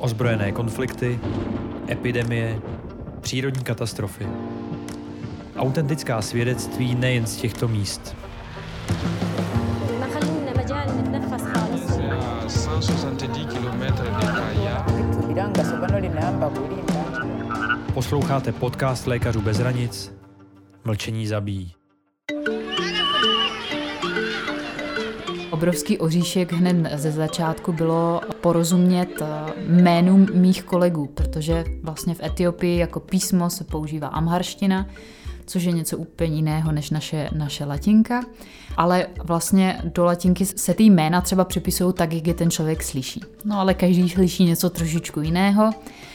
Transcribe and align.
Ozbrojené 0.00 0.52
konflikty, 0.52 1.20
epidemie, 1.90 2.60
přírodní 3.20 3.64
katastrofy. 3.64 4.26
Autentická 5.56 6.22
svědectví 6.22 6.94
nejen 6.94 7.26
z 7.26 7.36
těchto 7.36 7.68
míst. 7.68 8.16
Posloucháte 17.94 18.52
podcast 18.52 19.06
Lékařů 19.06 19.40
bez 19.40 19.58
hranic. 19.58 20.12
Mlčení 20.84 21.26
zabíjí. 21.26 21.79
Obrovský 25.60 25.98
oříšek 25.98 26.52
hned 26.52 26.98
ze 26.98 27.12
začátku 27.12 27.72
bylo 27.72 28.20
porozumět 28.40 29.08
eh, 29.22 29.26
jménům 29.68 30.26
mých 30.34 30.62
kolegů, 30.62 31.06
protože 31.06 31.64
vlastně 31.82 32.14
v 32.14 32.22
Etiopii 32.22 32.78
jako 32.78 33.00
písmo 33.00 33.50
se 33.50 33.64
používá 33.64 34.08
amharština, 34.08 34.86
což 35.46 35.62
je 35.62 35.72
něco 35.72 35.98
úplně 35.98 36.36
jiného 36.36 36.72
než 36.72 36.90
naše, 36.90 37.28
naše 37.34 37.64
latinka. 37.64 38.22
Ale 38.76 39.06
vlastně 39.24 39.80
do 39.84 40.04
latinky 40.04 40.46
se 40.46 40.74
ty 40.74 40.82
jména 40.82 41.20
třeba 41.20 41.44
připisují 41.44 41.92
tak, 41.92 42.12
jak 42.12 42.26
je 42.26 42.34
ten 42.34 42.50
člověk 42.50 42.82
slyší. 42.82 43.20
No 43.44 43.60
ale 43.60 43.74
každý 43.74 44.08
slyší 44.08 44.44
něco 44.44 44.70
trošičku 44.70 45.20
jiného. 45.20 45.70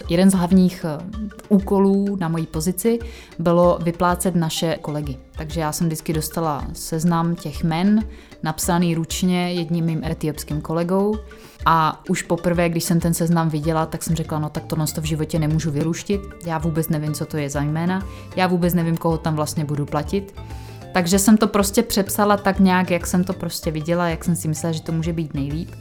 Jeden 0.10 0.30
z 0.30 0.34
hlavních 0.34 0.86
eh, 0.86 1.06
úkolů 1.50 2.18
na 2.20 2.30
mojí 2.30 2.46
pozici 2.46 3.00
bylo 3.40 3.80
vyplácet 3.84 4.36
naše 4.36 4.78
kolegy. 4.82 5.18
Takže 5.38 5.60
já 5.60 5.72
jsem 5.72 5.88
vždycky 5.88 6.14
dostala 6.14 6.68
seznam 6.74 7.36
těch 7.36 7.64
men, 7.64 8.04
napsaný 8.46 8.96
ručně 8.96 9.54
jedním 9.54 9.86
mým 9.86 10.04
etiopským 10.04 10.62
kolegou. 10.62 11.18
A 11.66 12.02
už 12.10 12.22
poprvé, 12.22 12.70
když 12.70 12.84
jsem 12.84 13.00
ten 13.00 13.14
seznam 13.14 13.50
viděla, 13.50 13.86
tak 13.86 14.04
jsem 14.04 14.16
řekla, 14.16 14.40
no 14.40 14.50
tak 14.50 14.66
tohle 14.66 14.86
to 14.88 15.02
v 15.02 15.06
životě 15.06 15.40
nemůžu 15.40 15.72
vyruštit. 15.72 16.22
Já 16.46 16.58
vůbec 16.58 16.90
nevím, 16.90 17.14
co 17.14 17.26
to 17.26 17.38
je 17.38 17.50
za 17.50 17.62
jména. 17.62 18.06
Já 18.36 18.48
vůbec 18.48 18.74
nevím, 18.74 18.98
koho 18.98 19.18
tam 19.18 19.36
vlastně 19.36 19.66
budu 19.66 19.86
platit. 19.86 20.36
Takže 20.94 21.20
jsem 21.20 21.38
to 21.38 21.48
prostě 21.48 21.84
přepsala 21.84 22.38
tak 22.38 22.60
nějak, 22.60 22.92
jak 22.92 23.08
jsem 23.08 23.24
to 23.24 23.34
prostě 23.34 23.72
viděla, 23.72 24.10
jak 24.10 24.24
jsem 24.24 24.36
si 24.36 24.48
myslela, 24.48 24.72
že 24.72 24.82
to 24.82 24.92
může 24.92 25.14
být 25.14 25.34
nejlíp. 25.34 25.72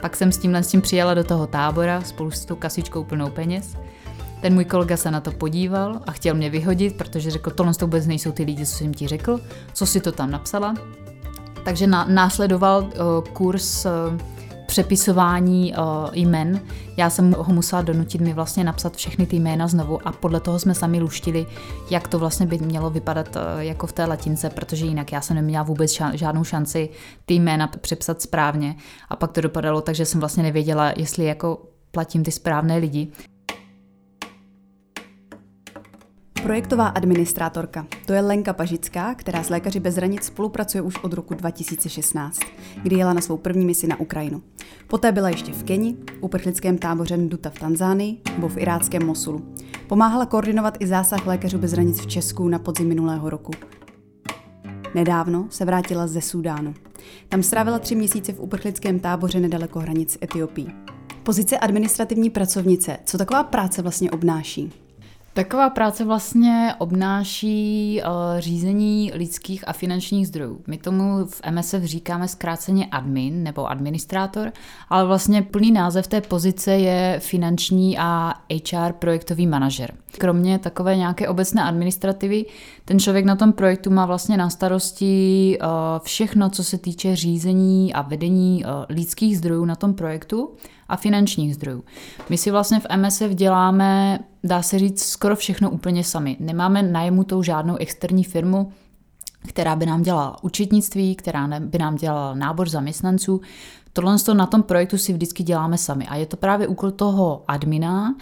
Pak 0.00 0.16
jsem 0.16 0.32
s 0.32 0.38
tímhle 0.38 0.62
s 0.62 0.68
tím 0.68 0.80
přijela 0.80 1.14
do 1.14 1.24
toho 1.24 1.46
tábora 1.46 2.00
spolu 2.00 2.30
s 2.30 2.44
tou 2.44 2.56
kasičkou 2.56 3.04
plnou 3.04 3.30
peněz. 3.30 3.76
Ten 4.40 4.54
můj 4.54 4.64
kolega 4.64 4.96
se 4.96 5.10
na 5.10 5.20
to 5.20 5.32
podíval 5.32 6.00
a 6.06 6.12
chtěl 6.12 6.34
mě 6.34 6.50
vyhodit, 6.50 6.96
protože 6.96 7.30
řekl, 7.30 7.50
tohle 7.50 7.74
to 7.74 7.86
vůbec 7.86 8.06
nejsou 8.06 8.32
ty 8.32 8.42
lidi, 8.42 8.66
co 8.66 8.76
jsem 8.76 8.94
ti 8.94 9.08
řekl, 9.08 9.40
co 9.72 9.86
si 9.86 10.00
to 10.00 10.12
tam 10.12 10.30
napsala. 10.30 10.74
Takže 11.64 11.86
na, 11.86 12.06
následoval 12.08 12.80
uh, 12.82 12.90
kurz 13.32 13.86
uh, 13.86 13.92
přepisování 14.66 15.74
uh, 15.74 15.84
jmen. 16.12 16.60
Já 16.96 17.10
jsem 17.10 17.34
ho 17.38 17.52
musela 17.54 17.82
donutit 17.82 18.20
mi 18.20 18.32
vlastně 18.32 18.64
napsat 18.64 18.96
všechny 18.96 19.26
ty 19.26 19.36
jména 19.36 19.68
znovu 19.68 20.08
a 20.08 20.12
podle 20.12 20.40
toho 20.40 20.58
jsme 20.58 20.74
sami 20.74 21.00
luštili, 21.00 21.46
jak 21.90 22.08
to 22.08 22.18
vlastně 22.18 22.46
by 22.46 22.58
mělo 22.58 22.90
vypadat 22.90 23.36
uh, 23.36 23.42
jako 23.60 23.86
v 23.86 23.92
té 23.92 24.04
latince, 24.04 24.50
protože 24.50 24.86
jinak 24.86 25.12
já 25.12 25.20
jsem 25.20 25.36
neměla 25.36 25.62
vůbec 25.62 25.90
ša- 25.90 26.14
žádnou 26.14 26.44
šanci 26.44 26.88
ty 27.26 27.34
jména 27.34 27.66
přepsat 27.66 28.22
správně 28.22 28.76
a 29.08 29.16
pak 29.16 29.32
to 29.32 29.40
dopadalo 29.40 29.80
tak, 29.80 29.94
že 29.94 30.06
jsem 30.06 30.20
vlastně 30.20 30.42
nevěděla, 30.42 30.92
jestli 30.96 31.24
jako 31.24 31.62
platím 31.90 32.24
ty 32.24 32.30
správné 32.30 32.76
lidi. 32.76 33.08
Projektová 36.44 36.86
administrátorka. 36.86 37.86
To 38.06 38.12
je 38.12 38.20
Lenka 38.20 38.52
Pažická, 38.52 39.14
která 39.14 39.42
s 39.42 39.48
Lékaři 39.48 39.80
bez 39.80 39.96
hranic 39.96 40.24
spolupracuje 40.24 40.82
už 40.82 40.98
od 41.04 41.12
roku 41.12 41.34
2016, 41.34 42.40
kdy 42.82 42.96
jela 42.96 43.12
na 43.12 43.20
svou 43.20 43.36
první 43.36 43.64
misi 43.64 43.86
na 43.86 44.00
Ukrajinu. 44.00 44.42
Poté 44.88 45.12
byla 45.12 45.28
ještě 45.28 45.52
v 45.52 45.64
Keni, 45.64 45.96
uprchlickém 46.20 46.78
táboře 46.78 47.16
Nduta 47.16 47.50
v 47.50 47.58
Tanzánii 47.58 48.20
nebo 48.34 48.48
v 48.48 48.58
iráckém 48.58 49.06
Mosulu. 49.06 49.54
Pomáhala 49.86 50.26
koordinovat 50.26 50.76
i 50.80 50.86
zásah 50.86 51.26
Lékařů 51.26 51.58
bez 51.58 51.72
hranic 51.72 52.00
v 52.00 52.06
Česku 52.06 52.48
na 52.48 52.58
podzim 52.58 52.88
minulého 52.88 53.30
roku. 53.30 53.52
Nedávno 54.94 55.46
se 55.50 55.64
vrátila 55.64 56.06
ze 56.06 56.20
Súdánu. 56.20 56.74
Tam 57.28 57.42
strávila 57.42 57.78
tři 57.78 57.94
měsíce 57.94 58.32
v 58.32 58.40
uprchlickém 58.40 59.00
táboře 59.00 59.40
nedaleko 59.40 59.80
hranic 59.80 60.18
Etiopii. 60.22 60.66
Pozice 61.22 61.58
administrativní 61.58 62.30
pracovnice, 62.30 62.98
co 63.04 63.18
taková 63.18 63.44
práce 63.44 63.82
vlastně 63.82 64.10
obnáší? 64.10 64.83
Taková 65.34 65.70
práce 65.70 66.04
vlastně 66.04 66.74
obnáší 66.78 68.00
uh, 68.04 68.40
řízení 68.40 69.12
lidských 69.14 69.68
a 69.68 69.72
finančních 69.72 70.28
zdrojů. 70.28 70.60
My 70.66 70.78
tomu 70.78 71.26
v 71.26 71.40
MSF 71.50 71.82
říkáme 71.82 72.28
zkráceně 72.28 72.86
admin 72.86 73.42
nebo 73.42 73.70
administrátor, 73.70 74.52
ale 74.88 75.04
vlastně 75.04 75.42
plný 75.42 75.72
název 75.72 76.06
té 76.06 76.20
pozice 76.20 76.72
je 76.72 77.20
finanční 77.22 77.98
a 77.98 78.34
HR 78.70 78.92
projektový 78.92 79.46
manažer. 79.46 79.94
Kromě 80.18 80.58
takové 80.58 80.96
nějaké 80.96 81.28
obecné 81.28 81.62
administrativy, 81.62 82.44
ten 82.84 82.98
člověk 82.98 83.24
na 83.24 83.36
tom 83.36 83.52
projektu 83.52 83.90
má 83.90 84.06
vlastně 84.06 84.36
na 84.36 84.50
starosti 84.50 85.58
uh, 85.60 85.68
všechno, 86.02 86.50
co 86.50 86.64
se 86.64 86.78
týče 86.78 87.16
řízení 87.16 87.94
a 87.94 88.02
vedení 88.02 88.64
uh, 88.64 88.70
lidských 88.88 89.38
zdrojů 89.38 89.64
na 89.64 89.76
tom 89.76 89.94
projektu 89.94 90.50
a 90.88 90.96
finančních 90.96 91.54
zdrojů. 91.54 91.84
My 92.28 92.38
si 92.38 92.50
vlastně 92.50 92.80
v 92.80 92.86
MSF 92.96 93.30
děláme, 93.30 94.18
dá 94.44 94.62
se 94.62 94.78
říct, 94.78 95.02
skoro 95.02 95.36
všechno 95.36 95.70
úplně 95.70 96.04
sami. 96.04 96.36
Nemáme 96.40 96.82
najmutou 96.82 97.42
žádnou 97.42 97.76
externí 97.76 98.24
firmu, 98.24 98.72
která 99.48 99.76
by 99.76 99.86
nám 99.86 100.02
dělala 100.02 100.44
účetnictví, 100.44 101.14
která 101.14 101.48
by 101.60 101.78
nám 101.78 101.96
dělala 101.96 102.34
nábor 102.34 102.68
zaměstnanců. 102.68 103.40
Tohle 103.92 104.16
na 104.34 104.46
tom 104.46 104.62
projektu 104.62 104.98
si 104.98 105.12
vždycky 105.12 105.42
děláme 105.42 105.78
sami 105.78 106.06
a 106.06 106.16
je 106.16 106.26
to 106.26 106.36
právě 106.36 106.68
úkol 106.68 106.90
toho 106.90 107.44
admina, 107.48 108.14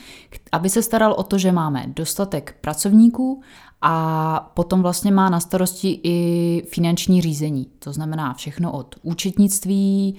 aby 0.53 0.71
se 0.71 0.83
staral 0.83 1.13
o 1.13 1.23
to, 1.23 1.39
že 1.39 1.53
máme 1.53 1.85
dostatek 1.87 2.57
pracovníků 2.61 3.43
a 3.83 4.51
potom 4.55 4.83
vlastně 4.83 5.13
má 5.13 5.31
na 5.31 5.41
starosti 5.41 6.01
i 6.03 6.63
finanční 6.71 7.23
řízení. 7.23 7.67
To 7.79 7.93
znamená 7.93 8.35
všechno 8.35 8.73
od 8.73 8.95
účetnictví 9.03 10.17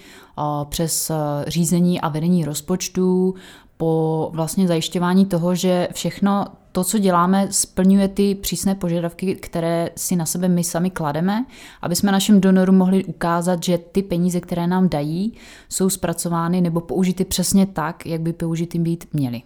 přes 0.69 1.11
řízení 1.47 2.01
a 2.01 2.09
vedení 2.09 2.45
rozpočtu 2.45 3.35
po 3.83 4.29
vlastně 4.33 4.67
zajišťování 4.67 5.25
toho, 5.25 5.55
že 5.55 5.87
všechno 5.93 6.45
to, 6.71 6.83
co 6.83 6.97
děláme, 6.97 7.47
splňuje 7.51 8.07
ty 8.07 8.35
přísné 8.35 8.75
požadavky, 8.75 9.35
které 9.35 9.89
si 9.95 10.15
na 10.15 10.25
sebe 10.25 10.47
my 10.47 10.63
sami 10.63 10.89
klademe, 10.89 11.45
aby 11.81 11.95
jsme 11.95 12.11
našim 12.11 12.41
donorům 12.41 12.75
mohli 12.75 13.05
ukázat, 13.05 13.63
že 13.63 13.77
ty 13.77 14.03
peníze, 14.03 14.41
které 14.41 14.67
nám 14.67 14.89
dají, 14.89 15.33
jsou 15.69 15.89
zpracovány 15.89 16.61
nebo 16.61 16.81
použity 16.81 17.25
přesně 17.25 17.65
tak, 17.65 18.05
jak 18.05 18.21
by 18.21 18.33
použity 18.33 18.79
být 18.79 19.05
měly. 19.13 19.41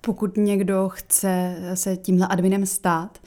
Pokud 0.00 0.36
někdo 0.36 0.88
chce 0.88 1.56
se 1.74 1.96
tímhle 1.96 2.26
adminem 2.26 2.66
stát, 2.66 3.18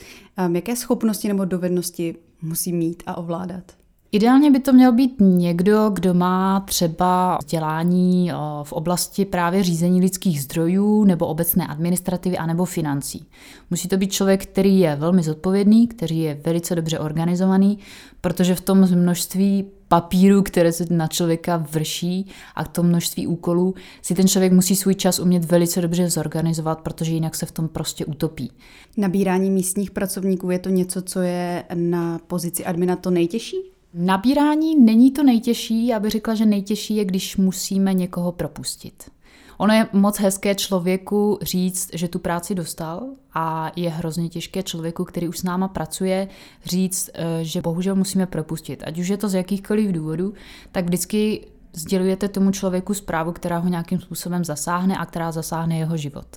um, 0.48 0.56
jaké 0.56 0.76
schopnosti 0.76 1.28
nebo 1.28 1.46
dovednosti 1.46 2.16
musí 2.42 2.74
mít 2.74 3.04
a 3.06 3.18
ovládat? 3.18 3.64
Ideálně 4.12 4.52
by 4.52 4.60
to 4.60 4.74
měl 4.74 4.92
být 4.92 5.16
někdo, 5.20 5.90
kdo 5.94 6.14
má 6.14 6.60
třeba 6.60 7.38
vzdělání 7.38 8.32
v 8.64 8.74
oblasti 8.74 9.26
právě 9.26 9.64
řízení 9.64 10.02
lidských 10.02 10.42
zdrojů 10.44 11.04
nebo 11.04 11.28
obecné 11.28 11.68
administrativy 11.68 12.38
anebo 12.38 12.66
financí. 12.66 13.26
Musí 13.70 13.88
to 13.88 13.98
být 13.98 14.12
člověk, 14.12 14.46
který 14.46 14.80
je 14.80 14.96
velmi 14.96 15.24
zodpovědný, 15.24 15.88
který 15.88 16.20
je 16.20 16.42
velice 16.46 16.76
dobře 16.76 17.00
organizovaný, 17.00 17.78
protože 18.22 18.56
v 18.56 18.62
tom 18.62 18.78
množství 18.78 19.66
papíru, 19.88 20.42
které 20.42 20.72
se 20.72 20.86
na 20.90 21.08
člověka 21.08 21.66
vrší 21.72 22.28
a 22.56 22.64
to 22.64 22.84
množství 22.84 23.28
úkolů, 23.28 23.76
si 24.02 24.16
ten 24.16 24.28
člověk 24.28 24.54
musí 24.54 24.76
svůj 24.76 24.96
čas 24.96 25.20
umět 25.20 25.46
velice 25.46 25.82
dobře 25.82 26.10
zorganizovat, 26.10 26.82
protože 26.82 27.12
jinak 27.12 27.36
se 27.36 27.46
v 27.46 27.52
tom 27.52 27.68
prostě 27.68 28.06
utopí. 28.06 28.52
Nabírání 28.98 29.50
místních 29.50 29.92
pracovníků 29.92 30.50
je 30.50 30.60
to 30.60 30.70
něco, 30.70 31.02
co 31.02 31.20
je 31.20 31.64
na 31.74 32.20
pozici 32.28 32.66
admina 32.66 32.96
to 32.96 33.12
nejtěžší? 33.12 33.58
Nabírání 34.00 34.80
není 34.80 35.12
to 35.12 35.24
nejtěžší, 35.24 35.88
já 35.88 36.00
bych 36.00 36.12
řekla, 36.12 36.36
že 36.36 36.46
nejtěžší 36.46 36.96
je, 36.96 37.06
když 37.06 37.38
musíme 37.38 37.94
někoho 37.94 38.32
propustit. 38.32 39.12
Ono 39.58 39.74
je 39.74 39.88
moc 39.94 40.20
hezké 40.20 40.56
člověku 40.56 41.40
říct, 41.42 41.90
že 41.94 42.08
tu 42.08 42.20
práci 42.20 42.56
dostal 42.56 43.04
a 43.34 43.72
je 43.76 43.90
hrozně 43.90 44.30
těžké 44.30 44.64
člověku, 44.64 45.06
který 45.06 45.28
už 45.28 45.38
s 45.38 45.44
náma 45.44 45.68
pracuje, 45.68 46.28
říct, 46.66 47.10
eh, 47.14 47.40
že 47.42 47.62
bohužel 47.62 47.96
musíme 47.96 48.26
propustit. 48.26 48.84
Ať 48.86 49.00
už 49.00 49.08
je 49.08 49.18
to 49.18 49.30
z 49.30 49.34
jakýchkoliv 49.34 49.92
důvodů, 49.92 50.34
tak 50.72 50.86
vždycky 50.86 51.48
sdělujete 51.74 52.28
tomu 52.28 52.52
člověku 52.52 52.94
zprávu, 52.94 53.32
která 53.32 53.58
ho 53.58 53.70
nějakým 53.70 54.00
způsobem 54.00 54.46
zasáhne 54.46 54.98
a 54.98 55.06
která 55.06 55.32
zasáhne 55.32 55.78
jeho 55.78 55.98
život. 55.98 56.28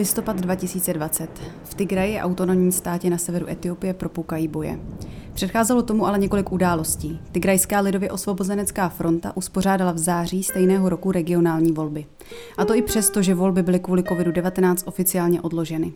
Listopad 0.00 0.40
2020. 0.40 1.30
V 1.64 1.74
Tigraji, 1.74 2.20
autonomním 2.20 2.72
státě 2.72 3.10
na 3.10 3.18
severu 3.18 3.48
Etiopie, 3.48 3.94
propoukají 3.94 4.48
boje. 4.48 4.80
Předcházelo 5.32 5.82
tomu 5.82 6.06
ale 6.06 6.18
několik 6.18 6.52
událostí. 6.52 7.20
Tigrajská 7.32 7.80
lidově 7.80 8.10
osvobozenecká 8.10 8.88
fronta 8.88 9.36
uspořádala 9.36 9.92
v 9.92 9.98
září 9.98 10.42
stejného 10.42 10.88
roku 10.88 11.12
regionální 11.12 11.72
volby. 11.72 12.06
A 12.58 12.64
to 12.64 12.74
i 12.74 12.82
přesto, 12.82 13.22
že 13.22 13.34
volby 13.34 13.62
byly 13.62 13.80
kvůli 13.80 14.02
COVID-19 14.02 14.76
oficiálně 14.84 15.40
odloženy. 15.40 15.92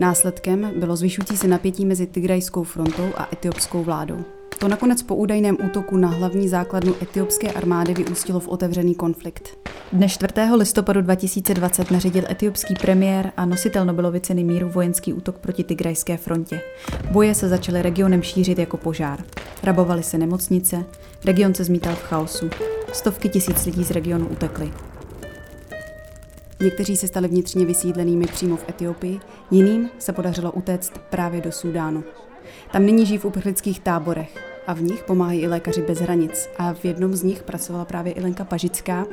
Následkem 0.00 0.72
bylo 0.76 0.96
zvyšující 0.96 1.36
se 1.36 1.48
napětí 1.48 1.86
mezi 1.86 2.06
Tigrajskou 2.06 2.62
frontou 2.62 3.08
a 3.16 3.28
etiopskou 3.32 3.84
vládou. 3.84 4.37
To 4.58 4.68
nakonec 4.68 5.02
po 5.02 5.14
údajném 5.14 5.56
útoku 5.64 5.96
na 5.96 6.08
hlavní 6.08 6.48
základnu 6.48 6.94
etiopské 7.02 7.52
armády 7.52 7.94
vyústilo 7.94 8.40
v 8.40 8.48
otevřený 8.48 8.94
konflikt. 8.94 9.58
Dne 9.92 10.08
4. 10.08 10.32
listopadu 10.54 11.00
2020 11.00 11.90
naředil 11.90 12.24
etiopský 12.30 12.74
premiér 12.74 13.32
a 13.36 13.44
nositel 13.44 13.84
Nobelovy 13.84 14.20
ceny 14.20 14.44
míru 14.44 14.68
vojenský 14.68 15.12
útok 15.12 15.38
proti 15.38 15.64
Tigrajské 15.64 16.16
frontě. 16.16 16.60
Boje 17.10 17.34
se 17.34 17.48
začaly 17.48 17.82
regionem 17.82 18.22
šířit 18.22 18.58
jako 18.58 18.76
požár. 18.76 19.24
Rabovaly 19.62 20.02
se 20.02 20.18
nemocnice, 20.18 20.84
region 21.24 21.54
se 21.54 21.64
zmítal 21.64 21.94
v 21.94 22.02
chaosu. 22.02 22.50
Stovky 22.92 23.28
tisíc 23.28 23.66
lidí 23.66 23.84
z 23.84 23.90
regionu 23.90 24.28
utekly. 24.28 24.72
Někteří 26.60 26.96
se 26.96 27.06
stali 27.06 27.28
vnitřně 27.28 27.66
vysídlenými 27.66 28.26
přímo 28.26 28.56
v 28.56 28.68
Etiopii, 28.68 29.20
jiným 29.50 29.90
se 29.98 30.12
podařilo 30.12 30.52
utéct 30.52 30.92
právě 31.10 31.40
do 31.40 31.52
Súdánu. 31.52 32.04
Tam 32.72 32.86
nyní 32.86 33.06
žijí 33.06 33.18
v 33.18 33.24
uprchlických 33.24 33.80
táborech 33.80 34.47
a 34.68 34.74
v 34.74 34.82
nich 34.82 35.04
pomáhají 35.04 35.40
i 35.40 35.48
lékaři 35.48 35.82
bez 35.82 35.98
hranic 35.98 36.48
a 36.58 36.72
v 36.74 36.84
jednom 36.84 37.16
z 37.16 37.22
nich 37.22 37.42
pracovala 37.42 37.84
právě 37.84 38.12
i 38.12 38.20
Lenka 38.20 38.44
Pažická 38.44 39.06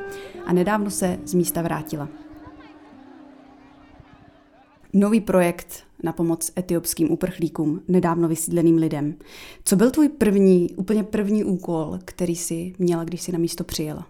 a 0.45 0.53
nedávno 0.53 0.91
se 0.91 1.19
z 1.25 1.33
místa 1.33 1.61
vrátila. 1.61 2.09
Nový 4.93 5.21
projekt 5.21 5.83
na 6.03 6.13
pomoc 6.13 6.51
etiopským 6.57 7.11
uprchlíkům, 7.11 7.81
nedávno 7.87 8.27
vysídleným 8.27 8.75
lidem. 8.75 9.15
Co 9.65 9.75
byl 9.75 9.91
tvůj 9.91 10.09
první, 10.09 10.69
úplně 10.75 11.03
první 11.03 11.43
úkol, 11.43 11.99
který 12.05 12.35
si 12.35 12.73
měla, 12.79 13.03
když 13.03 13.21
si 13.21 13.31
na 13.31 13.39
místo 13.39 13.63
přijela? 13.63 14.07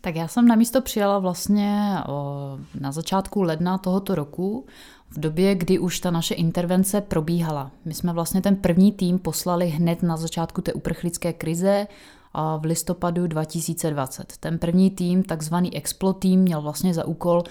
Tak 0.00 0.16
já 0.16 0.28
jsem 0.28 0.48
na 0.48 0.54
místo 0.54 0.82
přijela 0.82 1.18
vlastně 1.18 1.94
na 2.80 2.92
začátku 2.92 3.42
ledna 3.42 3.78
tohoto 3.78 4.14
roku, 4.14 4.66
v 5.10 5.20
době, 5.20 5.54
kdy 5.54 5.78
už 5.78 6.00
ta 6.00 6.10
naše 6.10 6.34
intervence 6.34 7.00
probíhala. 7.00 7.70
My 7.84 7.94
jsme 7.94 8.12
vlastně 8.12 8.42
ten 8.42 8.56
první 8.56 8.92
tým 8.92 9.18
poslali 9.18 9.66
hned 9.66 10.02
na 10.02 10.16
začátku 10.16 10.60
té 10.60 10.72
uprchlické 10.72 11.32
krize 11.32 11.86
v 12.58 12.64
listopadu 12.64 13.26
2020. 13.26 14.32
Ten 14.40 14.58
první 14.58 14.90
tým, 14.90 15.22
takzvaný 15.22 15.76
Explo 15.76 16.12
tým, 16.12 16.40
měl 16.40 16.62
vlastně 16.62 16.94
za 16.94 17.04
úkol 17.04 17.44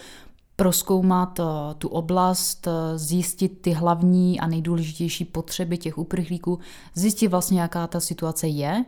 proskoumat 0.56 1.40
tu 1.78 1.88
oblast, 1.88 2.68
zjistit 2.96 3.62
ty 3.62 3.72
hlavní 3.72 4.40
a 4.40 4.48
nejdůležitější 4.48 5.26
potřeby 5.26 5.78
těch 5.78 5.98
uprchlíků, 5.98 6.60
zjistit 6.94 7.28
vlastně, 7.28 7.62
jaká 7.62 7.88
ta 7.88 8.00
situace 8.00 8.48
je 8.48 8.86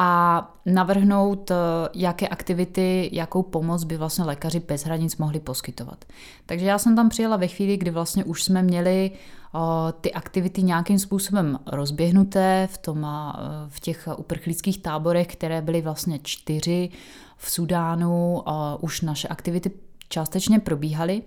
a 0.00 0.54
navrhnout, 0.66 1.50
eh, 1.50 1.54
jaké 1.94 2.28
aktivity, 2.28 3.10
jakou 3.12 3.42
pomoc 3.42 3.84
by 3.84 3.96
vlastně 3.96 4.24
lékaři 4.24 4.60
bez 4.60 4.84
hranic 4.84 5.16
mohli 5.16 5.40
poskytovat. 5.40 6.04
Takže 6.46 6.66
já 6.66 6.78
jsem 6.78 6.96
tam 6.96 7.08
přijela 7.08 7.36
ve 7.36 7.46
chvíli, 7.46 7.76
kdy 7.76 7.90
vlastně 7.90 8.24
už 8.24 8.42
jsme 8.44 8.62
měli 8.62 9.10
eh, 9.10 9.58
ty 10.00 10.12
aktivity 10.12 10.62
nějakým 10.62 10.98
způsobem 10.98 11.58
rozběhnuté 11.66 12.68
v, 12.72 12.78
tom, 12.78 13.06
eh, 13.06 13.42
v 13.68 13.80
těch 13.80 14.08
uprchlických 14.16 14.82
táborech, 14.82 15.26
které 15.26 15.62
byly 15.62 15.82
vlastně 15.82 16.18
čtyři 16.22 16.90
v 17.36 17.50
Sudánu, 17.50 18.42
už 18.80 19.00
naše 19.00 19.28
aktivity 19.28 19.70
částečně 20.08 20.60
probíhaly. 20.60 21.22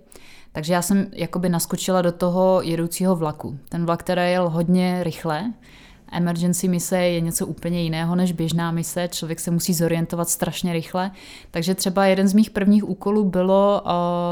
Takže 0.51 0.73
já 0.73 0.81
jsem 0.81 1.07
jakoby 1.13 1.49
naskočila 1.49 2.01
do 2.01 2.11
toho 2.11 2.61
jedoucího 2.61 3.15
vlaku. 3.15 3.59
Ten 3.69 3.85
vlak 3.85 4.03
teda 4.03 4.23
jel 4.23 4.49
hodně 4.49 5.03
rychle, 5.03 5.53
Emergency 6.11 6.67
mise 6.67 6.97
je 6.97 7.21
něco 7.21 7.47
úplně 7.47 7.83
jiného 7.83 8.15
než 8.15 8.31
běžná 8.31 8.71
mise, 8.71 9.07
člověk 9.11 9.39
se 9.39 9.51
musí 9.51 9.73
zorientovat 9.73 10.29
strašně 10.29 10.73
rychle. 10.73 11.11
Takže 11.51 11.75
třeba 11.75 12.05
jeden 12.05 12.27
z 12.27 12.33
mých 12.33 12.49
prvních 12.49 12.89
úkolů 12.89 13.23
bylo 13.23 13.83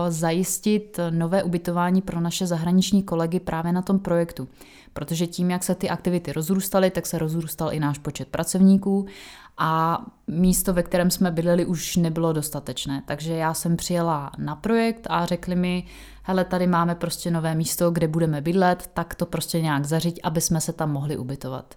zajistit 0.09 0.99
nové 1.09 1.43
ubytování 1.43 2.01
pro 2.01 2.19
naše 2.21 2.47
zahraniční 2.47 3.03
kolegy 3.03 3.39
právě 3.39 3.71
na 3.71 3.81
tom 3.81 3.99
projektu. 3.99 4.47
Protože 4.93 5.27
tím, 5.27 5.51
jak 5.51 5.63
se 5.63 5.75
ty 5.75 5.89
aktivity 5.89 6.33
rozrůstaly, 6.33 6.89
tak 6.89 7.05
se 7.05 7.17
rozrůstal 7.17 7.73
i 7.73 7.79
náš 7.79 7.97
počet 7.97 8.27
pracovníků 8.27 9.05
a 9.57 10.05
místo, 10.27 10.73
ve 10.73 10.83
kterém 10.83 11.11
jsme 11.11 11.31
bydleli, 11.31 11.65
už 11.65 11.95
nebylo 11.95 12.33
dostatečné. 12.33 13.03
Takže 13.05 13.33
já 13.33 13.53
jsem 13.53 13.77
přijela 13.77 14.31
na 14.37 14.55
projekt 14.55 15.07
a 15.09 15.25
řekli 15.25 15.55
mi, 15.55 15.83
hele, 16.23 16.45
tady 16.45 16.67
máme 16.67 16.95
prostě 16.95 17.31
nové 17.31 17.55
místo, 17.55 17.91
kde 17.91 18.07
budeme 18.07 18.41
bydlet, 18.41 18.89
tak 18.93 19.15
to 19.15 19.25
prostě 19.25 19.61
nějak 19.61 19.85
zařiď, 19.85 20.19
aby 20.23 20.41
jsme 20.41 20.61
se 20.61 20.73
tam 20.73 20.91
mohli 20.91 21.17
ubytovat. 21.17 21.75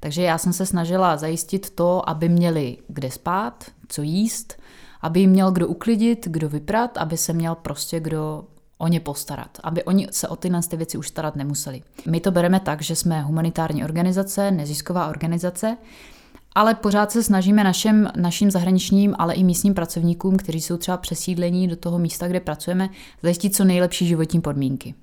Takže 0.00 0.22
já 0.22 0.38
jsem 0.38 0.52
se 0.52 0.66
snažila 0.66 1.16
zajistit 1.16 1.70
to, 1.70 2.08
aby 2.08 2.28
měli 2.28 2.78
kde 2.88 3.10
spát, 3.10 3.64
co 3.88 4.02
jíst, 4.02 4.62
aby 5.00 5.20
jim 5.20 5.30
měl 5.30 5.50
kdo 5.50 5.68
uklidit, 5.68 6.28
kdo 6.30 6.48
vyprat, 6.48 6.98
aby 6.98 7.16
se 7.16 7.32
měl 7.32 7.54
prostě 7.54 8.00
kdo 8.00 8.44
o 8.82 8.88
ně 8.88 9.00
postarat, 9.00 9.58
aby 9.62 9.84
oni 9.84 10.08
se 10.10 10.28
o 10.28 10.36
tyhle 10.36 10.60
ty 10.68 10.76
věci 10.76 10.98
už 10.98 11.08
starat 11.08 11.36
nemuseli. 11.36 11.82
My 12.10 12.20
to 12.20 12.30
bereme 12.30 12.60
tak, 12.60 12.82
že 12.82 12.96
jsme 12.96 13.22
humanitární 13.22 13.84
organizace, 13.84 14.50
nezisková 14.50 15.08
organizace, 15.08 15.76
ale 16.54 16.74
pořád 16.74 17.12
se 17.12 17.22
snažíme 17.22 17.64
našim, 17.64 18.08
našim 18.16 18.50
zahraničním, 18.50 19.14
ale 19.18 19.34
i 19.34 19.44
místním 19.44 19.74
pracovníkům, 19.74 20.36
kteří 20.36 20.60
jsou 20.60 20.76
třeba 20.76 20.96
přesídlení 20.96 21.68
do 21.68 21.76
toho 21.76 21.98
místa, 21.98 22.28
kde 22.28 22.40
pracujeme, 22.40 22.88
zajistit 23.22 23.56
co 23.56 23.64
nejlepší 23.64 24.06
životní 24.06 24.40
podmínky. 24.40 24.94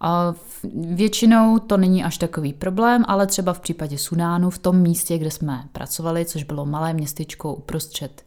A 0.00 0.34
většinou 0.74 1.58
to 1.58 1.76
není 1.76 2.04
až 2.04 2.18
takový 2.18 2.52
problém, 2.52 3.04
ale 3.08 3.26
třeba 3.26 3.52
v 3.52 3.60
případě 3.60 3.98
Sudánu, 3.98 4.50
v 4.50 4.58
tom 4.58 4.76
místě, 4.76 5.18
kde 5.18 5.30
jsme 5.30 5.64
pracovali, 5.72 6.24
což 6.24 6.42
bylo 6.42 6.66
malé 6.66 6.94
městečko 6.94 7.54
uprostřed 7.54 8.22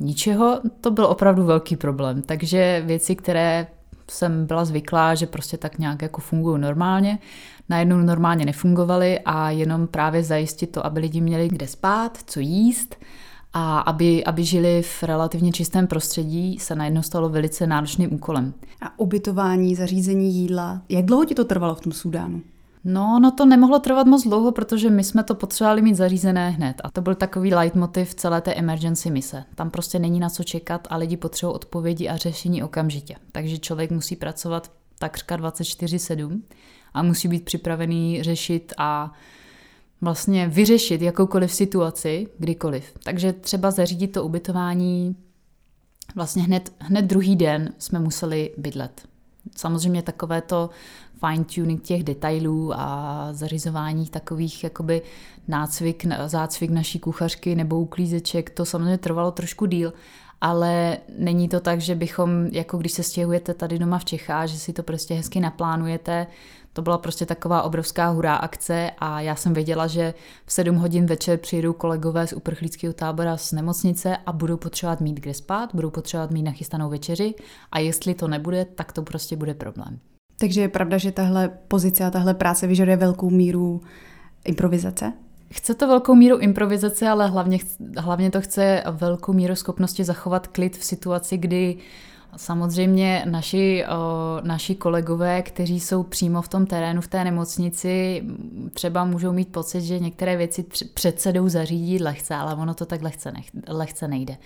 ničeho, 0.00 0.60
to 0.80 0.90
byl 0.90 1.06
opravdu 1.06 1.44
velký 1.44 1.76
problém. 1.76 2.22
Takže 2.22 2.82
věci, 2.86 3.16
které 3.16 3.66
jsem 4.10 4.46
byla 4.46 4.64
zvyklá, 4.64 5.14
že 5.14 5.26
prostě 5.26 5.56
tak 5.56 5.78
nějak 5.78 6.02
jako 6.02 6.20
fungují 6.20 6.60
normálně, 6.60 7.18
najednou 7.68 7.96
normálně 7.96 8.44
nefungovaly 8.44 9.20
a 9.24 9.50
jenom 9.50 9.86
právě 9.86 10.22
zajistit 10.22 10.66
to, 10.66 10.86
aby 10.86 11.00
lidi 11.00 11.20
měli 11.20 11.48
kde 11.48 11.66
spát, 11.66 12.18
co 12.26 12.40
jíst 12.40 12.96
a 13.52 13.78
aby, 13.78 14.24
aby 14.24 14.44
žili 14.44 14.82
v 14.82 15.02
relativně 15.02 15.52
čistém 15.52 15.86
prostředí, 15.86 16.58
se 16.58 16.74
najednou 16.74 17.02
stalo 17.02 17.28
velice 17.28 17.66
náročným 17.66 18.14
úkolem. 18.14 18.54
A 18.82 18.98
ubytování, 18.98 19.74
zařízení 19.74 20.34
jídla, 20.34 20.82
jak 20.88 21.04
dlouho 21.04 21.24
ti 21.24 21.34
to 21.34 21.44
trvalo 21.44 21.74
v 21.74 21.80
tom 21.80 21.92
Sudánu? 21.92 22.42
No, 22.84 23.18
no 23.22 23.30
to 23.30 23.46
nemohlo 23.46 23.78
trvat 23.78 24.06
moc 24.06 24.24
dlouho, 24.24 24.52
protože 24.52 24.90
my 24.90 25.04
jsme 25.04 25.22
to 25.22 25.34
potřebovali 25.34 25.82
mít 25.82 25.94
zařízené 25.94 26.50
hned. 26.50 26.80
A 26.84 26.90
to 26.90 27.00
byl 27.00 27.14
takový 27.14 27.54
leitmotiv 27.54 28.14
celé 28.14 28.40
té 28.40 28.54
emergency 28.54 29.10
mise. 29.10 29.44
Tam 29.54 29.70
prostě 29.70 29.98
není 29.98 30.20
na 30.20 30.30
co 30.30 30.44
čekat 30.44 30.88
a 30.90 30.96
lidi 30.96 31.16
potřebují 31.16 31.54
odpovědi 31.54 32.08
a 32.08 32.16
řešení 32.16 32.62
okamžitě. 32.62 33.16
Takže 33.32 33.58
člověk 33.58 33.90
musí 33.90 34.16
pracovat 34.16 34.72
takřka 34.98 35.36
24-7 35.36 36.40
a 36.94 37.02
musí 37.02 37.28
být 37.28 37.44
připravený 37.44 38.22
řešit 38.22 38.72
a 38.78 39.12
vlastně 40.00 40.48
vyřešit 40.48 41.02
jakoukoliv 41.02 41.52
situaci, 41.52 42.28
kdykoliv. 42.38 42.92
Takže 43.04 43.32
třeba 43.32 43.70
zařídit 43.70 44.08
to 44.08 44.24
ubytování 44.24 45.16
vlastně 46.14 46.42
hned, 46.42 46.72
hned 46.78 47.02
druhý 47.02 47.36
den 47.36 47.72
jsme 47.78 47.98
museli 47.98 48.54
bydlet. 48.56 49.09
Samozřejmě 49.56 50.02
takové 50.02 50.42
to 50.42 50.70
fine 51.26 51.44
tuning 51.44 51.82
těch 51.82 52.04
detailů 52.04 52.72
a 52.74 53.28
zařizování 53.32 54.06
takových 54.06 54.64
jakoby 54.64 55.02
nácvik, 55.48 56.06
zácvik 56.26 56.70
naší 56.70 56.98
kuchařky 56.98 57.54
nebo 57.54 57.80
uklízeček, 57.80 58.50
to 58.50 58.64
samozřejmě 58.64 58.98
trvalo 58.98 59.30
trošku 59.30 59.66
díl, 59.66 59.92
ale 60.40 60.98
není 61.18 61.48
to 61.48 61.60
tak, 61.60 61.80
že 61.80 61.94
bychom, 61.94 62.46
jako 62.52 62.78
když 62.78 62.92
se 62.92 63.02
stěhujete 63.02 63.54
tady 63.54 63.78
doma 63.78 63.98
v 63.98 64.04
Čechách, 64.04 64.48
že 64.48 64.58
si 64.58 64.72
to 64.72 64.82
prostě 64.82 65.14
hezky 65.14 65.40
naplánujete, 65.40 66.26
to 66.72 66.82
byla 66.82 66.98
prostě 66.98 67.26
taková 67.26 67.62
obrovská 67.62 68.08
hurá 68.08 68.34
akce 68.34 68.90
a 68.98 69.20
já 69.20 69.36
jsem 69.36 69.54
věděla, 69.54 69.86
že 69.86 70.14
v 70.46 70.52
7 70.52 70.76
hodin 70.76 71.06
večer 71.06 71.38
přijedou 71.38 71.72
kolegové 71.72 72.26
z 72.26 72.32
uprchlíckého 72.32 72.94
tábora 72.94 73.36
z 73.36 73.52
nemocnice 73.52 74.16
a 74.26 74.32
budou 74.32 74.56
potřebovat 74.56 75.00
mít 75.00 75.20
kde 75.20 75.34
spát, 75.34 75.74
budou 75.74 75.90
potřebovat 75.90 76.30
mít 76.30 76.42
nachystanou 76.42 76.90
večeři 76.90 77.34
a 77.72 77.78
jestli 77.78 78.14
to 78.14 78.28
nebude, 78.28 78.64
tak 78.64 78.92
to 78.92 79.02
prostě 79.02 79.36
bude 79.36 79.54
problém. 79.54 79.98
Takže 80.38 80.60
je 80.60 80.68
pravda, 80.68 80.98
že 80.98 81.12
tahle 81.12 81.48
pozice 81.68 82.04
a 82.04 82.10
tahle 82.10 82.34
práce 82.34 82.66
vyžaduje 82.66 82.96
velkou 82.96 83.30
míru 83.30 83.80
improvizace? 84.44 85.12
Chce 85.52 85.74
to 85.74 85.88
velkou 85.88 86.14
míru 86.14 86.38
improvizace, 86.38 87.08
ale 87.08 87.28
hlavně, 87.28 87.58
hlavně 87.96 88.30
to 88.30 88.40
chce 88.40 88.82
velkou 88.90 89.32
míru 89.32 89.54
schopnosti 89.54 90.04
zachovat 90.04 90.46
klid 90.46 90.76
v 90.76 90.84
situaci, 90.84 91.38
kdy 91.38 91.78
Samozřejmě 92.36 93.22
naši, 93.30 93.84
naši 94.42 94.74
kolegové, 94.74 95.42
kteří 95.42 95.80
jsou 95.80 96.02
přímo 96.02 96.42
v 96.42 96.48
tom 96.48 96.66
terénu, 96.66 97.00
v 97.00 97.08
té 97.08 97.24
nemocnici, 97.24 98.22
třeba 98.72 99.04
můžou 99.04 99.32
mít 99.32 99.52
pocit, 99.52 99.80
že 99.80 99.98
některé 99.98 100.36
věci 100.36 100.64
přece 100.94 101.32
jdou 101.32 101.48
zařídit 101.48 102.00
lehce, 102.00 102.34
ale 102.34 102.54
ono 102.54 102.74
to 102.74 102.86
tak 102.86 103.02
lehce, 103.02 103.32
nech, 103.32 103.46
lehce 103.68 104.08
nejde. 104.08 104.36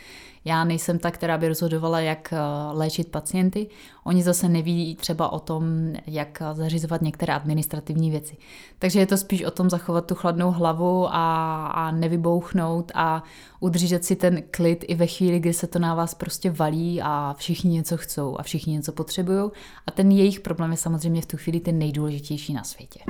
Já 0.45 0.65
nejsem 0.65 0.99
ta, 0.99 1.11
která 1.11 1.39
by 1.39 1.49
rozhodovala, 1.49 2.01
jak 2.01 2.33
eh, 2.33 2.39
léčit 2.73 3.11
pacienty. 3.11 3.69
Oni 4.05 4.23
zase 4.23 4.49
neví 4.49 4.97
třeba 4.97 5.33
o 5.33 5.41
tom, 5.41 5.65
jak 6.07 6.43
zařizovat 6.53 7.03
některé 7.03 7.35
administrativní 7.35 8.11
věci. 8.11 8.37
Takže 8.79 9.01
je 9.01 9.07
to 9.07 9.17
spíš 9.17 9.45
o 9.45 9.51
tom 9.51 9.71
zachovat 9.71 10.07
tu 10.07 10.15
chladnou 10.15 10.51
hlavu 10.51 11.07
a, 11.09 11.67
a 11.67 11.91
nevybouchnout 11.91 12.93
a 12.95 13.23
udržet 13.61 14.05
si 14.05 14.17
ten 14.17 14.43
klid 14.51 14.85
i 14.89 14.95
ve 14.95 15.07
chvíli, 15.07 15.41
kdy 15.41 15.53
se 15.53 15.67
to 15.67 15.79
na 15.79 15.95
vás 15.95 16.15
prostě 16.15 16.51
valí 16.51 17.03
a 17.03 17.35
všichni 17.39 17.71
něco 17.71 17.97
chcou 17.97 18.37
a 18.39 18.43
všichni 18.43 18.73
něco 18.73 18.93
potřebují. 18.93 19.51
A 19.87 19.91
ten 19.91 20.11
jejich 20.11 20.41
problém 20.41 20.71
je 20.71 20.77
samozřejmě 20.77 21.23
v 21.23 21.27
tu 21.27 21.37
chvíli 21.37 21.61
ten 21.61 21.79
nejdůležitější 21.79 22.55
na 22.55 22.65
světě. 22.65 23.01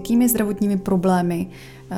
Jakými 0.00 0.28
zdravotními 0.28 0.76
problémy 0.76 1.50
uh, 1.90 1.96